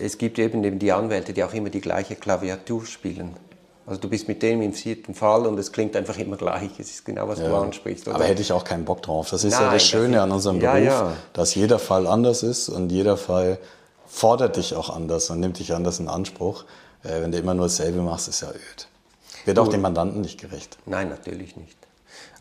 Es 0.00 0.18
gibt 0.18 0.40
eben 0.40 0.80
die 0.80 0.90
Anwälte, 0.90 1.32
die 1.32 1.44
auch 1.44 1.54
immer 1.54 1.70
die 1.70 1.80
gleiche 1.80 2.16
Klaviatur 2.16 2.84
spielen. 2.86 3.36
Also 3.86 4.00
du 4.00 4.08
bist 4.08 4.28
mit 4.28 4.42
dem 4.42 4.62
im 4.62 4.72
vierten 4.72 5.14
Fall 5.14 5.46
und 5.46 5.58
es 5.58 5.72
klingt 5.72 5.96
einfach 5.96 6.16
immer 6.16 6.36
gleich. 6.36 6.70
Es 6.78 6.90
ist 6.90 7.04
genau, 7.04 7.26
was 7.28 7.40
ja. 7.40 7.48
du 7.48 7.56
ansprichst. 7.56 8.06
Oder? 8.06 8.16
Aber 8.16 8.24
hätte 8.24 8.42
ich 8.42 8.52
auch 8.52 8.64
keinen 8.64 8.84
Bock 8.84 9.02
drauf. 9.02 9.30
Das 9.30 9.42
ist 9.42 9.54
Nein, 9.54 9.62
ja 9.62 9.72
das 9.72 9.84
Schöne 9.84 10.16
das 10.16 10.22
an 10.22 10.30
unserem 10.30 10.58
Beruf, 10.60 10.84
ja. 10.84 11.12
dass 11.32 11.54
jeder 11.54 11.78
Fall 11.78 12.06
anders 12.06 12.42
ist 12.42 12.68
und 12.68 12.90
jeder 12.90 13.16
Fall 13.16 13.58
fordert 14.06 14.56
dich 14.56 14.76
auch 14.76 14.90
anders 14.90 15.30
und 15.30 15.40
nimmt 15.40 15.58
dich 15.58 15.74
anders 15.74 15.98
in 15.98 16.08
Anspruch. 16.08 16.64
Äh, 17.02 17.22
wenn 17.22 17.32
du 17.32 17.38
immer 17.38 17.54
nur 17.54 17.66
dasselbe 17.66 18.00
machst, 18.02 18.28
ist 18.28 18.42
ja 18.42 18.50
öd. 18.50 18.88
Wird 19.44 19.58
auch 19.58 19.68
dem 19.68 19.80
Mandanten 19.80 20.20
nicht 20.20 20.40
gerecht. 20.40 20.78
Nein, 20.86 21.08
natürlich 21.08 21.56
nicht. 21.56 21.76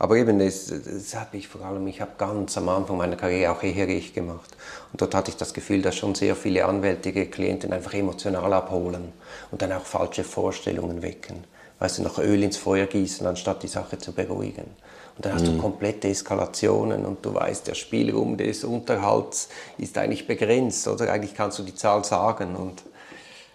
Aber 0.02 0.18
eben, 0.18 0.40
das, 0.40 0.66
das 0.66 1.14
habe 1.14 1.38
ich 1.38 1.48
vor 1.48 1.64
allem, 1.64 1.86
ich 1.86 2.02
habe 2.02 2.14
ganz 2.18 2.58
am 2.58 2.70
Anfang 2.70 2.98
meiner 2.98 3.18
Karriere 3.18 3.52
auch 3.52 3.62
Eherecht 3.62 4.16
gemacht. 4.16 4.50
Und 4.92 5.00
dort 5.00 5.14
hatte 5.14 5.30
ich 5.30 5.38
das 5.38 5.54
Gefühl, 5.54 5.84
dass 5.84 5.96
schon 5.96 6.16
sehr 6.16 6.36
viele 6.36 6.66
anwältige 6.66 7.28
Klienten 7.28 7.72
einfach 7.72 7.94
emotional 7.94 8.52
abholen 8.52 9.14
und 9.52 9.62
dann 9.62 9.72
auch 9.72 9.86
falsche 9.86 10.24
Vorstellungen 10.24 11.04
wecken. 11.04 11.44
Weißt 11.78 12.00
du, 12.00 12.02
noch 12.02 12.18
Öl 12.18 12.42
ins 12.42 12.58
Feuer 12.58 12.88
gießen, 12.88 13.28
anstatt 13.28 13.62
die 13.62 13.68
Sache 13.68 14.00
zu 14.00 14.12
beruhigen. 14.12 14.66
Und 15.18 15.26
dann 15.26 15.36
hast 15.36 15.46
mhm. 15.46 15.58
du 15.58 15.62
komplette 15.62 16.08
Eskalationen 16.08 17.06
und 17.06 17.24
du 17.24 17.36
weißt, 17.36 17.68
der 17.68 17.76
Spielraum 17.76 18.38
des 18.38 18.64
Unterhalts 18.64 19.50
ist 19.78 20.00
eigentlich 20.00 20.26
begrenzt, 20.26 20.88
oder? 20.88 21.12
Eigentlich 21.12 21.36
kannst 21.36 21.60
du 21.60 21.64
die 21.64 21.76
Zahl 21.76 22.04
sagen 22.04 22.56
und 22.56 22.82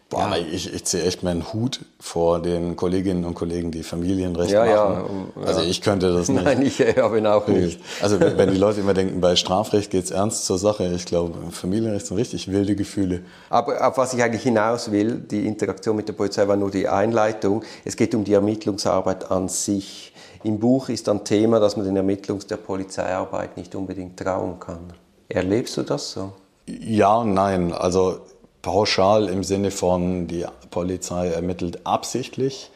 Boah, 0.08 0.36
ja. 0.36 0.36
ich, 0.36 0.72
ich 0.72 0.84
ziehe 0.84 1.02
echt 1.02 1.24
meinen 1.24 1.52
Hut 1.52 1.80
vor 1.98 2.40
den 2.40 2.76
Kolleginnen 2.76 3.24
und 3.24 3.34
Kollegen, 3.34 3.72
die 3.72 3.82
Familienrecht 3.82 4.52
ja, 4.52 4.64
machen. 4.64 5.32
Ja, 5.34 5.42
also 5.42 5.62
ich 5.62 5.82
könnte 5.82 6.12
das 6.12 6.28
nicht. 6.30 6.44
Nein, 6.44 6.62
ich 6.62 6.80
habe 6.96 7.18
ihn 7.18 7.26
auch 7.26 7.48
nicht. 7.48 7.80
Also 8.00 8.20
wenn 8.20 8.50
die 8.52 8.56
Leute 8.58 8.80
immer 8.80 8.94
denken, 8.94 9.20
bei 9.20 9.34
Strafrecht 9.34 9.90
geht 9.90 10.04
es 10.04 10.12
ernst 10.12 10.46
zur 10.46 10.58
Sache, 10.58 10.86
ich 10.94 11.06
glaube, 11.06 11.34
Familienrecht 11.50 12.06
sind 12.06 12.18
richtig 12.18 12.50
wilde 12.52 12.76
Gefühle. 12.76 13.22
Aber 13.50 13.84
auf 13.84 13.98
was 13.98 14.14
ich 14.14 14.22
eigentlich 14.22 14.44
hinaus 14.44 14.92
will, 14.92 15.16
die 15.16 15.44
Interaktion 15.44 15.96
mit 15.96 16.06
der 16.06 16.12
Polizei 16.12 16.46
war 16.46 16.56
nur 16.56 16.70
die 16.70 16.86
Einleitung. 16.86 17.64
Es 17.84 17.96
geht 17.96 18.14
um 18.14 18.22
die 18.22 18.34
Ermittlungsarbeit 18.34 19.28
an 19.32 19.48
sich. 19.48 20.12
Im 20.44 20.60
Buch 20.60 20.88
ist 20.88 21.08
dann 21.08 21.24
Thema, 21.24 21.58
dass 21.58 21.76
man 21.76 21.84
den 21.84 21.98
Ermittlungs- 21.98 22.46
der 22.46 22.58
Polizeiarbeit 22.58 23.56
nicht 23.56 23.74
unbedingt 23.74 24.16
trauen 24.16 24.60
kann. 24.60 24.92
Erlebst 25.28 25.76
du 25.76 25.82
das 25.82 26.12
so? 26.12 26.32
Ja 26.68 27.16
und 27.16 27.34
nein. 27.34 27.72
Also 27.72 28.20
pauschal 28.66 29.28
im 29.28 29.44
Sinne 29.44 29.70
von, 29.70 30.26
die 30.26 30.44
Polizei 30.72 31.28
ermittelt 31.28 31.86
absichtlich 31.86 32.72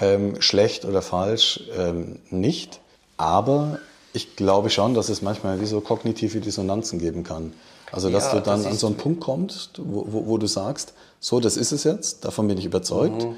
ähm, 0.00 0.40
schlecht 0.40 0.84
oder 0.84 1.02
falsch 1.02 1.64
ähm, 1.76 2.20
nicht. 2.30 2.78
Aber 3.16 3.80
ich 4.12 4.36
glaube 4.36 4.70
schon, 4.70 4.94
dass 4.94 5.08
es 5.08 5.20
manchmal 5.20 5.60
wie 5.60 5.66
so 5.66 5.80
kognitive 5.80 6.38
Dissonanzen 6.38 7.00
geben 7.00 7.24
kann. 7.24 7.52
Also 7.90 8.10
dass 8.10 8.26
ja, 8.26 8.34
du 8.34 8.42
dann 8.42 8.62
das 8.62 8.70
an 8.70 8.78
so 8.78 8.86
einen 8.86 8.96
Punkt 8.96 9.20
kommst, 9.20 9.80
wo, 9.82 10.06
wo, 10.06 10.26
wo, 10.28 10.38
du 10.38 10.46
sagst, 10.46 10.94
so, 11.18 11.40
das 11.40 11.56
ist 11.56 11.72
es 11.72 11.82
jetzt, 11.82 12.24
davon 12.24 12.46
bin 12.46 12.56
ich 12.56 12.64
überzeugt. 12.64 13.24
Mhm. 13.24 13.34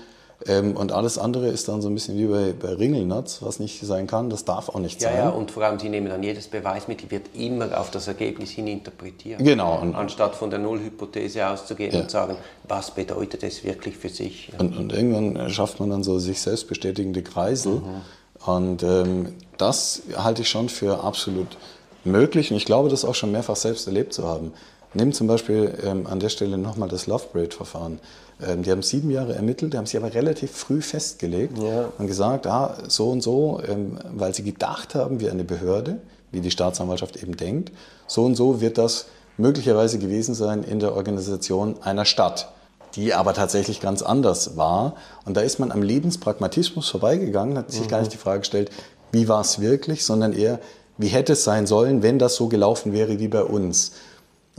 Ähm, 0.46 0.76
und 0.76 0.92
alles 0.92 1.18
andere 1.18 1.48
ist 1.48 1.68
dann 1.68 1.82
so 1.82 1.88
ein 1.88 1.94
bisschen 1.94 2.16
wie 2.16 2.26
bei, 2.26 2.54
bei 2.58 2.74
Ringelnatz, 2.74 3.42
was 3.42 3.60
nicht 3.60 3.80
sein 3.84 4.06
kann, 4.06 4.30
das 4.30 4.44
darf 4.46 4.70
auch 4.70 4.78
nicht 4.78 5.02
ja, 5.02 5.08
sein. 5.08 5.18
Ja, 5.18 5.28
und 5.28 5.50
vor 5.50 5.62
allem, 5.62 5.78
sie 5.78 5.90
nehmen 5.90 6.08
dann 6.08 6.22
jedes 6.22 6.48
Beweismittel, 6.48 7.10
wird 7.10 7.34
immer 7.34 7.78
auf 7.78 7.90
das 7.90 8.08
Ergebnis 8.08 8.50
hin 8.50 8.66
interpretiert. 8.66 9.38
Genau. 9.40 9.78
Und 9.80 9.94
anstatt 9.94 10.34
von 10.34 10.48
der 10.48 10.58
Nullhypothese 10.58 11.46
auszugehen 11.46 11.92
ja. 11.92 12.00
und 12.00 12.10
sagen, 12.10 12.36
was 12.66 12.90
bedeutet 12.92 13.42
es 13.42 13.64
wirklich 13.64 13.96
für 13.96 14.08
sich. 14.08 14.50
Und, 14.58 14.76
und, 14.76 14.92
irgendwann 14.92 15.50
schafft 15.50 15.78
man 15.78 15.90
dann 15.90 16.02
so 16.02 16.18
sich 16.18 16.40
selbst 16.40 16.68
bestätigende 16.68 17.22
Kreisel. 17.22 17.74
Mhm. 17.74 18.46
Und 18.46 18.82
ähm, 18.82 19.34
das 19.58 20.02
halte 20.16 20.42
ich 20.42 20.48
schon 20.48 20.70
für 20.70 21.04
absolut 21.04 21.58
möglich. 22.04 22.50
Und 22.50 22.56
ich 22.56 22.64
glaube, 22.64 22.88
das 22.88 23.04
auch 23.04 23.14
schon 23.14 23.32
mehrfach 23.32 23.56
selbst 23.56 23.86
erlebt 23.86 24.14
zu 24.14 24.26
haben. 24.26 24.52
Nimm 24.94 25.12
zum 25.12 25.26
Beispiel 25.26 25.78
ähm, 25.84 26.06
an 26.06 26.18
der 26.18 26.30
Stelle 26.30 26.58
nochmal 26.58 26.88
das 26.88 27.06
Lovebraid-Verfahren. 27.06 28.00
Ähm, 28.46 28.62
die 28.62 28.70
haben 28.70 28.82
sieben 28.82 29.10
Jahre 29.10 29.34
ermittelt, 29.34 29.72
die 29.72 29.78
haben 29.78 29.86
sich 29.86 29.96
aber 29.96 30.12
relativ 30.12 30.50
früh 30.50 30.80
festgelegt 30.80 31.58
ja. 31.58 31.88
und 31.98 32.06
gesagt, 32.06 32.46
ah, 32.46 32.78
so 32.88 33.10
und 33.10 33.22
so, 33.22 33.60
ähm, 33.66 33.98
weil 34.14 34.34
sie 34.34 34.42
gedacht 34.42 34.94
haben, 34.94 35.20
wie 35.20 35.30
eine 35.30 35.44
Behörde, 35.44 35.98
wie 36.30 36.40
die 36.40 36.50
Staatsanwaltschaft 36.50 37.22
eben 37.22 37.36
denkt, 37.36 37.72
so 38.06 38.24
und 38.24 38.34
so 38.34 38.60
wird 38.60 38.78
das 38.78 39.06
möglicherweise 39.36 39.98
gewesen 39.98 40.34
sein 40.34 40.62
in 40.62 40.80
der 40.80 40.94
Organisation 40.94 41.76
einer 41.82 42.04
Stadt, 42.04 42.52
die 42.94 43.14
aber 43.14 43.34
tatsächlich 43.34 43.80
ganz 43.80 44.02
anders 44.02 44.56
war. 44.56 44.94
Und 45.24 45.36
da 45.36 45.40
ist 45.40 45.58
man 45.58 45.72
am 45.72 45.82
Lebenspragmatismus 45.82 46.88
vorbeigegangen, 46.88 47.56
hat 47.58 47.70
sich 47.70 47.84
mhm. 47.84 47.88
gar 47.88 48.00
nicht 48.00 48.12
die 48.12 48.18
Frage 48.18 48.40
gestellt, 48.40 48.70
wie 49.12 49.28
war 49.28 49.40
es 49.40 49.60
wirklich, 49.60 50.04
sondern 50.04 50.32
eher, 50.32 50.60
wie 50.98 51.08
hätte 51.08 51.32
es 51.32 51.44
sein 51.44 51.66
sollen, 51.66 52.02
wenn 52.02 52.18
das 52.18 52.36
so 52.36 52.48
gelaufen 52.48 52.92
wäre 52.92 53.18
wie 53.18 53.28
bei 53.28 53.42
uns. 53.42 53.92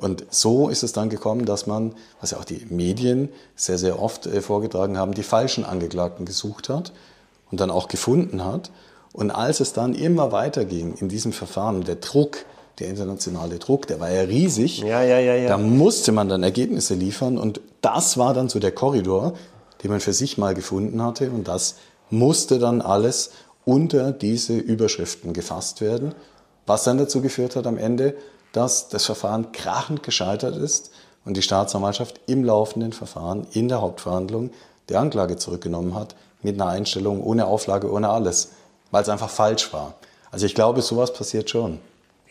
Und 0.02 0.26
so 0.32 0.70
ist 0.70 0.82
es 0.82 0.94
dann 0.94 1.10
gekommen, 1.10 1.46
dass 1.46 1.68
man, 1.68 1.94
was 2.20 2.32
ja 2.32 2.40
auch 2.40 2.44
die 2.44 2.66
Medien 2.70 3.30
sehr, 3.56 3.78
sehr 3.78 4.02
oft 4.02 4.26
äh, 4.26 4.42
vorgetragen 4.42 4.98
haben, 4.98 5.14
die 5.14 5.22
falschen 5.22 5.64
Angeklagten 5.64 6.26
gesucht 6.26 6.70
hat 6.70 6.92
und 7.52 7.62
dann 7.62 7.70
auch 7.70 7.88
gefunden 7.88 8.44
hat. 8.44 8.72
Und 9.14 9.30
als 9.30 9.60
es 9.60 9.74
dann 9.74 9.94
immer 9.94 10.32
weiter 10.32 10.66
ging 10.66 10.96
in 10.96 11.08
diesem 11.08 11.34
Verfahren, 11.34 11.84
der 11.84 11.98
Druck, 11.98 12.46
der 12.80 12.88
internationale 12.88 13.60
Druck, 13.60 13.86
der 13.86 14.00
war 14.00 14.10
ja 14.10 14.22
riesig, 14.24 14.80
ja, 14.80 15.04
ja, 15.04 15.20
ja, 15.20 15.36
ja. 15.36 15.50
da 15.50 15.60
musste 15.60 16.12
man 16.12 16.30
dann 16.30 16.42
Ergebnisse 16.42 16.96
liefern 16.96 17.38
und 17.38 17.62
das 17.82 18.18
war 18.18 18.34
dann 18.34 18.50
so 18.50 18.58
der 18.58 18.72
Korridor, 18.72 19.34
den 19.84 19.92
man 19.92 20.00
für 20.00 20.14
sich 20.14 20.40
mal 20.40 20.56
gefunden 20.56 21.04
hatte 21.04 21.30
und 21.30 21.48
das 21.48 21.76
musste 22.10 22.58
dann 22.58 22.82
alles 22.82 23.32
unter 23.66 24.12
diese 24.12 24.58
Überschriften 24.58 25.34
gefasst 25.34 25.82
werden, 25.82 26.16
was 26.66 26.86
dann 26.86 26.98
dazu 26.98 27.22
geführt 27.22 27.56
hat 27.56 27.68
am 27.68 27.78
Ende, 27.78 28.16
dass 28.52 28.90
das 28.90 29.06
Verfahren 29.06 29.52
krachend 29.52 30.04
gescheitert 30.04 30.56
ist 30.56 30.92
und 31.26 31.38
die 31.38 31.42
Staatsanwaltschaft 31.42 32.20
im 32.28 32.44
laufenden 32.44 32.94
Verfahren 32.94 33.48
in 33.54 33.68
der 33.68 33.82
Hauptverhandlung 33.82 34.52
die 34.90 34.96
Anklage 34.96 35.38
zurückgenommen 35.38 35.96
hat 35.96 36.16
mit 36.42 36.60
einer 36.60 36.70
Einstellung 36.70 37.24
ohne 37.24 37.48
Auflage, 37.48 37.92
ohne 37.92 38.10
alles, 38.10 38.52
weil 38.90 39.04
es 39.04 39.10
einfach 39.10 39.30
falsch 39.30 39.72
war. 39.74 39.94
Also 40.32 40.46
ich 40.46 40.56
glaube, 40.56 40.82
sowas 40.82 41.14
passiert 41.14 41.50
schon. 41.50 41.80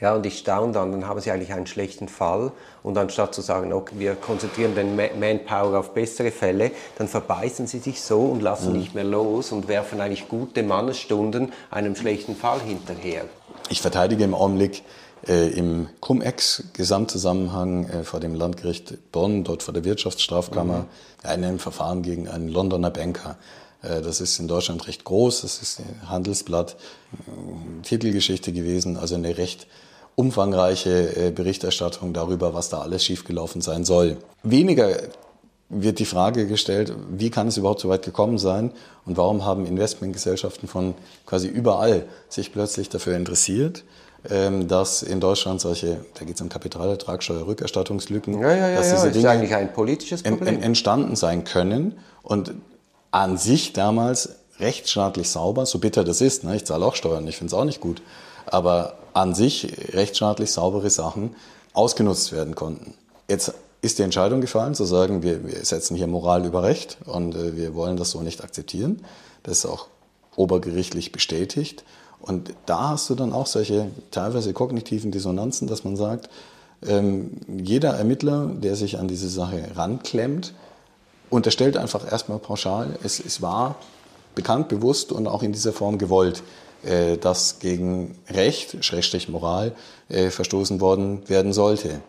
Ja, 0.00 0.14
und 0.14 0.24
ich 0.24 0.38
staune 0.38 0.72
dann, 0.72 0.92
dann 0.92 1.06
haben 1.06 1.20
sie 1.20 1.30
eigentlich 1.30 1.52
einen 1.52 1.66
schlechten 1.66 2.08
Fall 2.08 2.52
und 2.82 2.96
anstatt 2.96 3.34
zu 3.34 3.42
sagen, 3.42 3.70
okay, 3.74 3.96
wir 3.98 4.14
konzentrieren 4.14 4.74
den 4.74 4.96
Manpower 4.96 5.78
auf 5.78 5.92
bessere 5.92 6.30
Fälle, 6.30 6.70
dann 6.96 7.06
verbeißen 7.06 7.66
sie 7.66 7.80
sich 7.80 8.00
so 8.00 8.20
und 8.20 8.40
lassen 8.40 8.72
mhm. 8.72 8.78
nicht 8.78 8.94
mehr 8.94 9.04
los 9.04 9.52
und 9.52 9.68
werfen 9.68 10.00
eigentlich 10.00 10.28
gute 10.28 10.62
Mannesstunden 10.62 11.52
einem 11.70 11.96
schlechten 11.96 12.34
Fall 12.34 12.60
hinterher. 12.60 13.26
Ich 13.70 13.80
verteidige 13.80 14.24
im 14.24 14.34
Augenblick 14.34 14.82
äh, 15.28 15.48
im 15.50 15.88
Cum-Ex-Gesamtzusammenhang 16.00 17.88
äh, 17.88 18.02
vor 18.02 18.18
dem 18.18 18.34
Landgericht 18.34 19.12
Bonn, 19.12 19.44
dort 19.44 19.62
vor 19.62 19.72
der 19.72 19.84
Wirtschaftsstrafkammer, 19.84 20.78
mhm. 20.78 21.28
einem 21.28 21.58
Verfahren 21.60 22.02
gegen 22.02 22.28
einen 22.28 22.48
Londoner 22.48 22.90
Banker. 22.90 23.38
Äh, 23.82 24.02
das 24.02 24.20
ist 24.20 24.40
in 24.40 24.48
Deutschland 24.48 24.88
recht 24.88 25.04
groß, 25.04 25.42
das 25.42 25.62
ist 25.62 25.78
ein 25.78 26.08
Handelsblatt, 26.08 26.76
äh, 27.12 27.82
Titelgeschichte 27.82 28.52
gewesen, 28.52 28.96
also 28.96 29.14
eine 29.14 29.38
recht 29.38 29.68
umfangreiche 30.16 31.28
äh, 31.28 31.30
Berichterstattung 31.30 32.12
darüber, 32.12 32.54
was 32.54 32.70
da 32.70 32.80
alles 32.80 33.04
schiefgelaufen 33.04 33.60
sein 33.60 33.84
soll. 33.84 34.16
Weniger 34.42 34.96
wird 35.70 36.00
die 36.00 36.04
Frage 36.04 36.46
gestellt, 36.46 36.92
wie 37.10 37.30
kann 37.30 37.46
es 37.48 37.56
überhaupt 37.56 37.80
so 37.80 37.88
weit 37.88 38.04
gekommen 38.04 38.38
sein 38.38 38.72
und 39.06 39.16
warum 39.16 39.44
haben 39.44 39.64
Investmentgesellschaften 39.64 40.68
von 40.68 40.94
quasi 41.26 41.46
überall 41.46 42.04
sich 42.28 42.52
plötzlich 42.52 42.88
dafür 42.88 43.16
interessiert, 43.16 43.84
ähm, 44.28 44.66
dass 44.66 45.02
in 45.02 45.20
Deutschland 45.20 45.60
solche, 45.60 46.04
da 46.18 46.24
geht 46.24 46.34
es 46.34 46.40
um 46.42 46.48
Kapitalertragssteuer, 46.48 47.46
Rückerstattungslücken, 47.46 48.40
ja, 48.40 48.54
ja, 48.54 48.68
ja, 48.68 48.76
dass 48.76 48.90
diese 48.90 49.12
Dinge 49.12 49.30
eigentlich 49.30 49.54
ein 49.54 49.72
politisches 49.72 50.24
Problem. 50.24 50.60
entstanden 50.60 51.14
sein 51.14 51.44
können 51.44 51.96
und 52.22 52.52
an 53.12 53.38
sich 53.38 53.72
damals 53.72 54.30
rechtsstaatlich 54.58 55.30
sauber, 55.30 55.66
so 55.66 55.78
bitter 55.78 56.02
das 56.04 56.20
ist, 56.20 56.44
ne? 56.44 56.56
ich 56.56 56.64
zahle 56.64 56.84
auch 56.84 56.96
Steuern, 56.96 57.26
ich 57.28 57.38
finde 57.38 57.54
es 57.54 57.58
auch 57.58 57.64
nicht 57.64 57.80
gut, 57.80 58.02
aber 58.44 58.94
an 59.14 59.34
sich 59.34 59.72
rechtsstaatlich 59.94 60.50
saubere 60.50 60.90
Sachen 60.90 61.34
ausgenutzt 61.72 62.32
werden 62.32 62.54
konnten. 62.54 62.94
Jetzt 63.28 63.54
ist 63.82 63.98
die 63.98 64.02
Entscheidung 64.02 64.40
gefallen, 64.40 64.74
zu 64.74 64.84
sagen, 64.84 65.22
wir, 65.22 65.46
wir 65.46 65.64
setzen 65.64 65.96
hier 65.96 66.06
Moral 66.06 66.44
über 66.44 66.62
Recht 66.62 66.98
und 67.06 67.34
äh, 67.34 67.56
wir 67.56 67.74
wollen 67.74 67.96
das 67.96 68.10
so 68.10 68.20
nicht 68.20 68.44
akzeptieren. 68.44 69.04
Das 69.42 69.58
ist 69.58 69.66
auch 69.66 69.88
obergerichtlich 70.36 71.12
bestätigt. 71.12 71.84
Und 72.20 72.52
da 72.66 72.90
hast 72.90 73.08
du 73.08 73.14
dann 73.14 73.32
auch 73.32 73.46
solche 73.46 73.90
teilweise 74.10 74.52
kognitiven 74.52 75.10
Dissonanzen, 75.10 75.66
dass 75.66 75.84
man 75.84 75.96
sagt, 75.96 76.28
ähm, 76.86 77.32
jeder 77.48 77.90
Ermittler, 77.90 78.46
der 78.46 78.76
sich 78.76 78.98
an 78.98 79.08
diese 79.08 79.28
Sache 79.28 79.62
ranklemmt, 79.74 80.54
unterstellt 81.30 81.76
einfach 81.76 82.10
erstmal 82.10 82.38
pauschal, 82.38 82.98
es, 83.02 83.20
es 83.20 83.40
war 83.40 83.76
bekannt, 84.34 84.68
bewusst 84.68 85.12
und 85.12 85.26
auch 85.26 85.42
in 85.42 85.52
dieser 85.52 85.72
Form 85.72 85.98
gewollt, 85.98 86.42
äh, 86.82 87.16
dass 87.16 87.58
gegen 87.58 88.16
Recht, 88.28 88.84
Schrägstrich 88.84 89.28
Moral, 89.28 89.72
äh, 90.08 90.30
verstoßen 90.30 90.80
worden 90.80 91.22
werden 91.28 91.52
sollte. 91.52 92.00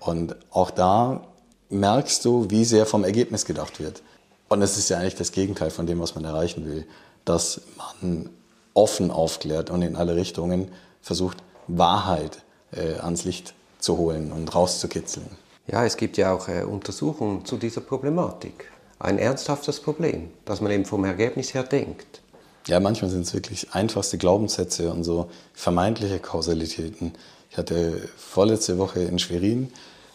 Und 0.00 0.34
auch 0.50 0.70
da 0.70 1.26
merkst 1.68 2.24
du, 2.24 2.50
wie 2.50 2.64
sehr 2.64 2.86
vom 2.86 3.04
Ergebnis 3.04 3.44
gedacht 3.44 3.80
wird. 3.80 4.02
Und 4.48 4.62
es 4.62 4.76
ist 4.76 4.88
ja 4.88 4.98
eigentlich 4.98 5.14
das 5.14 5.32
Gegenteil 5.32 5.70
von 5.70 5.86
dem, 5.86 6.00
was 6.00 6.14
man 6.14 6.24
erreichen 6.24 6.66
will, 6.66 6.86
dass 7.24 7.60
man 7.76 8.30
offen 8.74 9.10
aufklärt 9.10 9.70
und 9.70 9.82
in 9.82 9.94
alle 9.94 10.16
Richtungen 10.16 10.72
versucht, 11.00 11.38
Wahrheit 11.68 12.42
äh, 12.72 12.94
ans 13.00 13.24
Licht 13.24 13.54
zu 13.78 13.96
holen 13.96 14.32
und 14.32 14.52
rauszukitzeln. 14.54 15.26
Ja, 15.66 15.84
es 15.84 15.96
gibt 15.96 16.16
ja 16.16 16.32
auch 16.32 16.48
äh, 16.48 16.64
Untersuchungen 16.64 17.44
zu 17.44 17.56
dieser 17.56 17.80
Problematik. 17.80 18.70
Ein 18.98 19.18
ernsthaftes 19.18 19.80
Problem, 19.80 20.30
dass 20.44 20.60
man 20.60 20.72
eben 20.72 20.84
vom 20.84 21.04
Ergebnis 21.04 21.54
her 21.54 21.62
denkt. 21.62 22.20
Ja, 22.66 22.80
manchmal 22.80 23.10
sind 23.10 23.22
es 23.22 23.32
wirklich 23.32 23.72
einfachste 23.72 24.18
Glaubenssätze 24.18 24.92
und 24.92 25.04
so 25.04 25.30
vermeintliche 25.54 26.18
Kausalitäten. 26.18 27.12
Ich 27.50 27.56
hatte 27.56 28.08
vorletzte 28.16 28.78
Woche 28.78 29.00
in 29.00 29.18
Schwerin 29.18 29.72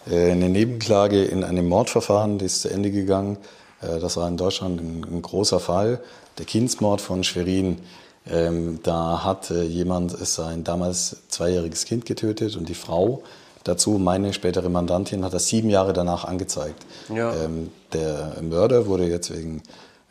eine 0.09 0.49
Nebenklage 0.49 1.23
in 1.23 1.43
einem 1.43 1.67
Mordverfahren, 1.67 2.37
die 2.37 2.45
ist 2.45 2.61
zu 2.61 2.69
Ende 2.69 2.91
gegangen. 2.91 3.37
Äh, 3.81 3.99
das 3.99 4.17
war 4.17 4.27
in 4.27 4.37
Deutschland 4.37 4.81
ein, 4.81 5.21
großer 5.21 5.59
Fall, 5.59 5.99
der 6.37 6.45
Kindsmord 6.45 7.01
von 7.01 7.23
Schwerin. 7.23 7.79
Ähm, 8.27 8.79
da 8.83 9.23
hat 9.23 9.51
äh, 9.51 9.63
jemand 9.63 10.11
sein 10.11 10.63
damals 10.63 11.17
zweijähriges 11.29 11.85
Kind 11.85 12.05
getötet 12.05 12.55
und 12.55 12.69
die 12.69 12.75
Frau 12.75 13.21
dazu, 13.63 13.91
meine 13.91 14.33
spätere 14.33 14.69
Mandantin, 14.69 15.23
hat 15.23 15.33
das 15.33 15.47
sieben 15.47 15.69
Jahre 15.69 15.93
danach 15.93 16.25
angezeigt. 16.25 16.85
Ja. 17.13 17.33
Ähm, 17.35 17.71
der 17.93 18.37
Mörder 18.41 18.87
wurde 18.87 19.05
jetzt 19.05 19.35
wegen 19.35 19.61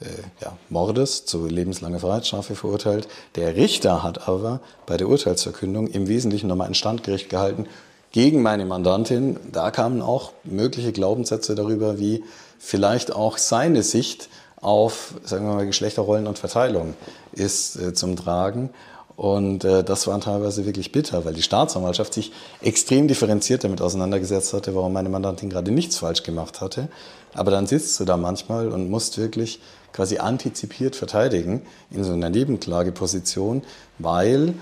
äh, 0.00 0.07
ja, 0.42 0.57
Mordes 0.68 1.24
zu 1.24 1.46
lebenslanger 1.46 2.00
Freiheitsstrafe 2.00 2.54
verurteilt. 2.54 3.09
Der 3.35 3.57
Richter 3.57 4.02
hat 4.02 4.28
aber 4.28 4.61
bei 4.87 4.96
der 4.96 5.09
Urteilsverkündung 5.09 5.88
im 5.88 6.09
Wesentlichen 6.09 6.48
nochmal 6.48 6.68
ein 6.68 6.74
Standgericht 6.74 7.30
gehalten 7.30 7.66
gegen 8.14 8.42
meine 8.42 8.64
Mandantin. 8.64 9.40
Da 9.50 9.72
kamen 9.72 10.00
auch 10.00 10.31
mögliche 10.44 10.92
Glaubenssätze 10.92 11.57
darüber, 11.57 11.98
wie 11.98 12.22
vielleicht 12.61 13.12
auch 13.12 13.38
seine 13.38 13.83
Sicht 13.83 14.29
auf, 14.61 15.14
sagen 15.24 15.48
wir 15.48 15.55
mal, 15.55 15.66
Geschlechterrollen 15.66 16.29
und 16.29 16.38
Verteilung 16.38 16.94
ist 17.33 17.74
äh, 17.74 17.92
zum 17.92 18.14
Tragen. 18.14 18.70
Und 19.16 19.64
äh, 19.64 19.83
das 19.83 20.07
war 20.07 20.20
teilweise 20.20 20.64
wirklich 20.64 20.92
bitter, 20.92 21.24
weil 21.24 21.35
die 21.35 21.42
Staatsanwaltschaft 21.42 22.14
sich 22.14 22.31
extrem 22.62 23.09
differenziert 23.09 23.64
damit 23.64 23.83
auseinandergesetzt 23.83 24.53
hatte, 24.53 24.77
warum 24.77 24.92
meine 24.92 25.09
Mandantin 25.09 25.50
gerade 25.50 25.72
nichts 25.72 25.96
falsch 25.96 26.22
gemacht 26.22 26.61
hatte. 26.61 26.88
Aber 27.35 27.50
dann 27.50 27.66
sitzt 27.66 27.98
du 27.98 28.05
da 28.05 28.16
manchmal 28.16 28.68
und 28.68 28.90
musst 28.90 29.18
wirklich 29.18 29.59
quasi 29.92 30.18
antizipiert 30.18 30.94
verteidigen 30.94 31.62
in 31.90 32.05
so 32.05 32.12
einer 32.12 32.31
Nebenklageposition, 32.31 33.62
weil 33.98 34.55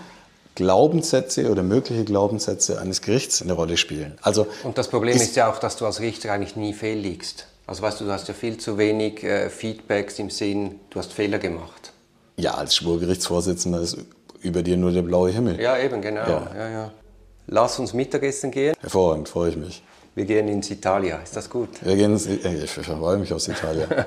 Glaubenssätze 0.54 1.50
oder 1.50 1.62
mögliche 1.62 2.04
Glaubenssätze 2.04 2.80
eines 2.80 3.00
Gerichts 3.00 3.42
eine 3.42 3.54
Rolle 3.54 3.76
spielen. 3.76 4.18
Also 4.22 4.46
und 4.64 4.76
das 4.76 4.88
Problem 4.88 5.16
ist, 5.16 5.22
ist 5.22 5.36
ja 5.36 5.50
auch, 5.50 5.58
dass 5.58 5.76
du 5.76 5.86
als 5.86 6.00
Richter 6.00 6.32
eigentlich 6.32 6.56
nie 6.56 6.74
fehlliegst. 6.74 7.46
Also 7.66 7.82
weißt 7.82 8.00
du, 8.00 8.04
du 8.04 8.12
hast 8.12 8.28
ja 8.28 8.34
viel 8.34 8.58
zu 8.58 8.76
wenig 8.76 9.22
äh, 9.22 9.48
Feedbacks 9.48 10.18
im 10.18 10.30
Sinn, 10.30 10.80
du 10.90 10.98
hast 10.98 11.12
Fehler 11.12 11.38
gemacht. 11.38 11.92
Ja, 12.36 12.54
als 12.54 12.74
Schwurgerichtsvorsitzender 12.76 13.80
ist 13.80 13.96
über 14.40 14.62
dir 14.62 14.76
nur 14.76 14.90
der 14.90 15.02
blaue 15.02 15.30
Himmel. 15.30 15.60
Ja, 15.60 15.78
eben, 15.78 16.02
genau. 16.02 16.26
Ja. 16.26 16.50
Ja, 16.54 16.68
ja. 16.68 16.92
Lass 17.46 17.78
uns 17.78 17.94
Mittagessen 17.94 18.50
gehen. 18.50 18.74
Hervorragend, 18.80 19.28
freue 19.28 19.50
ich 19.50 19.56
mich. 19.56 19.82
Wir 20.14 20.26
gehen 20.26 20.48
ins 20.48 20.70
Italia, 20.70 21.18
ist 21.18 21.34
das 21.34 21.48
gut? 21.48 21.70
Wir 21.82 21.96
gehen 21.96 22.12
ins, 22.12 22.26
ich 22.26 22.70
freue 22.70 23.16
mich 23.16 23.32
aufs 23.32 23.48
Italia. 23.48 23.86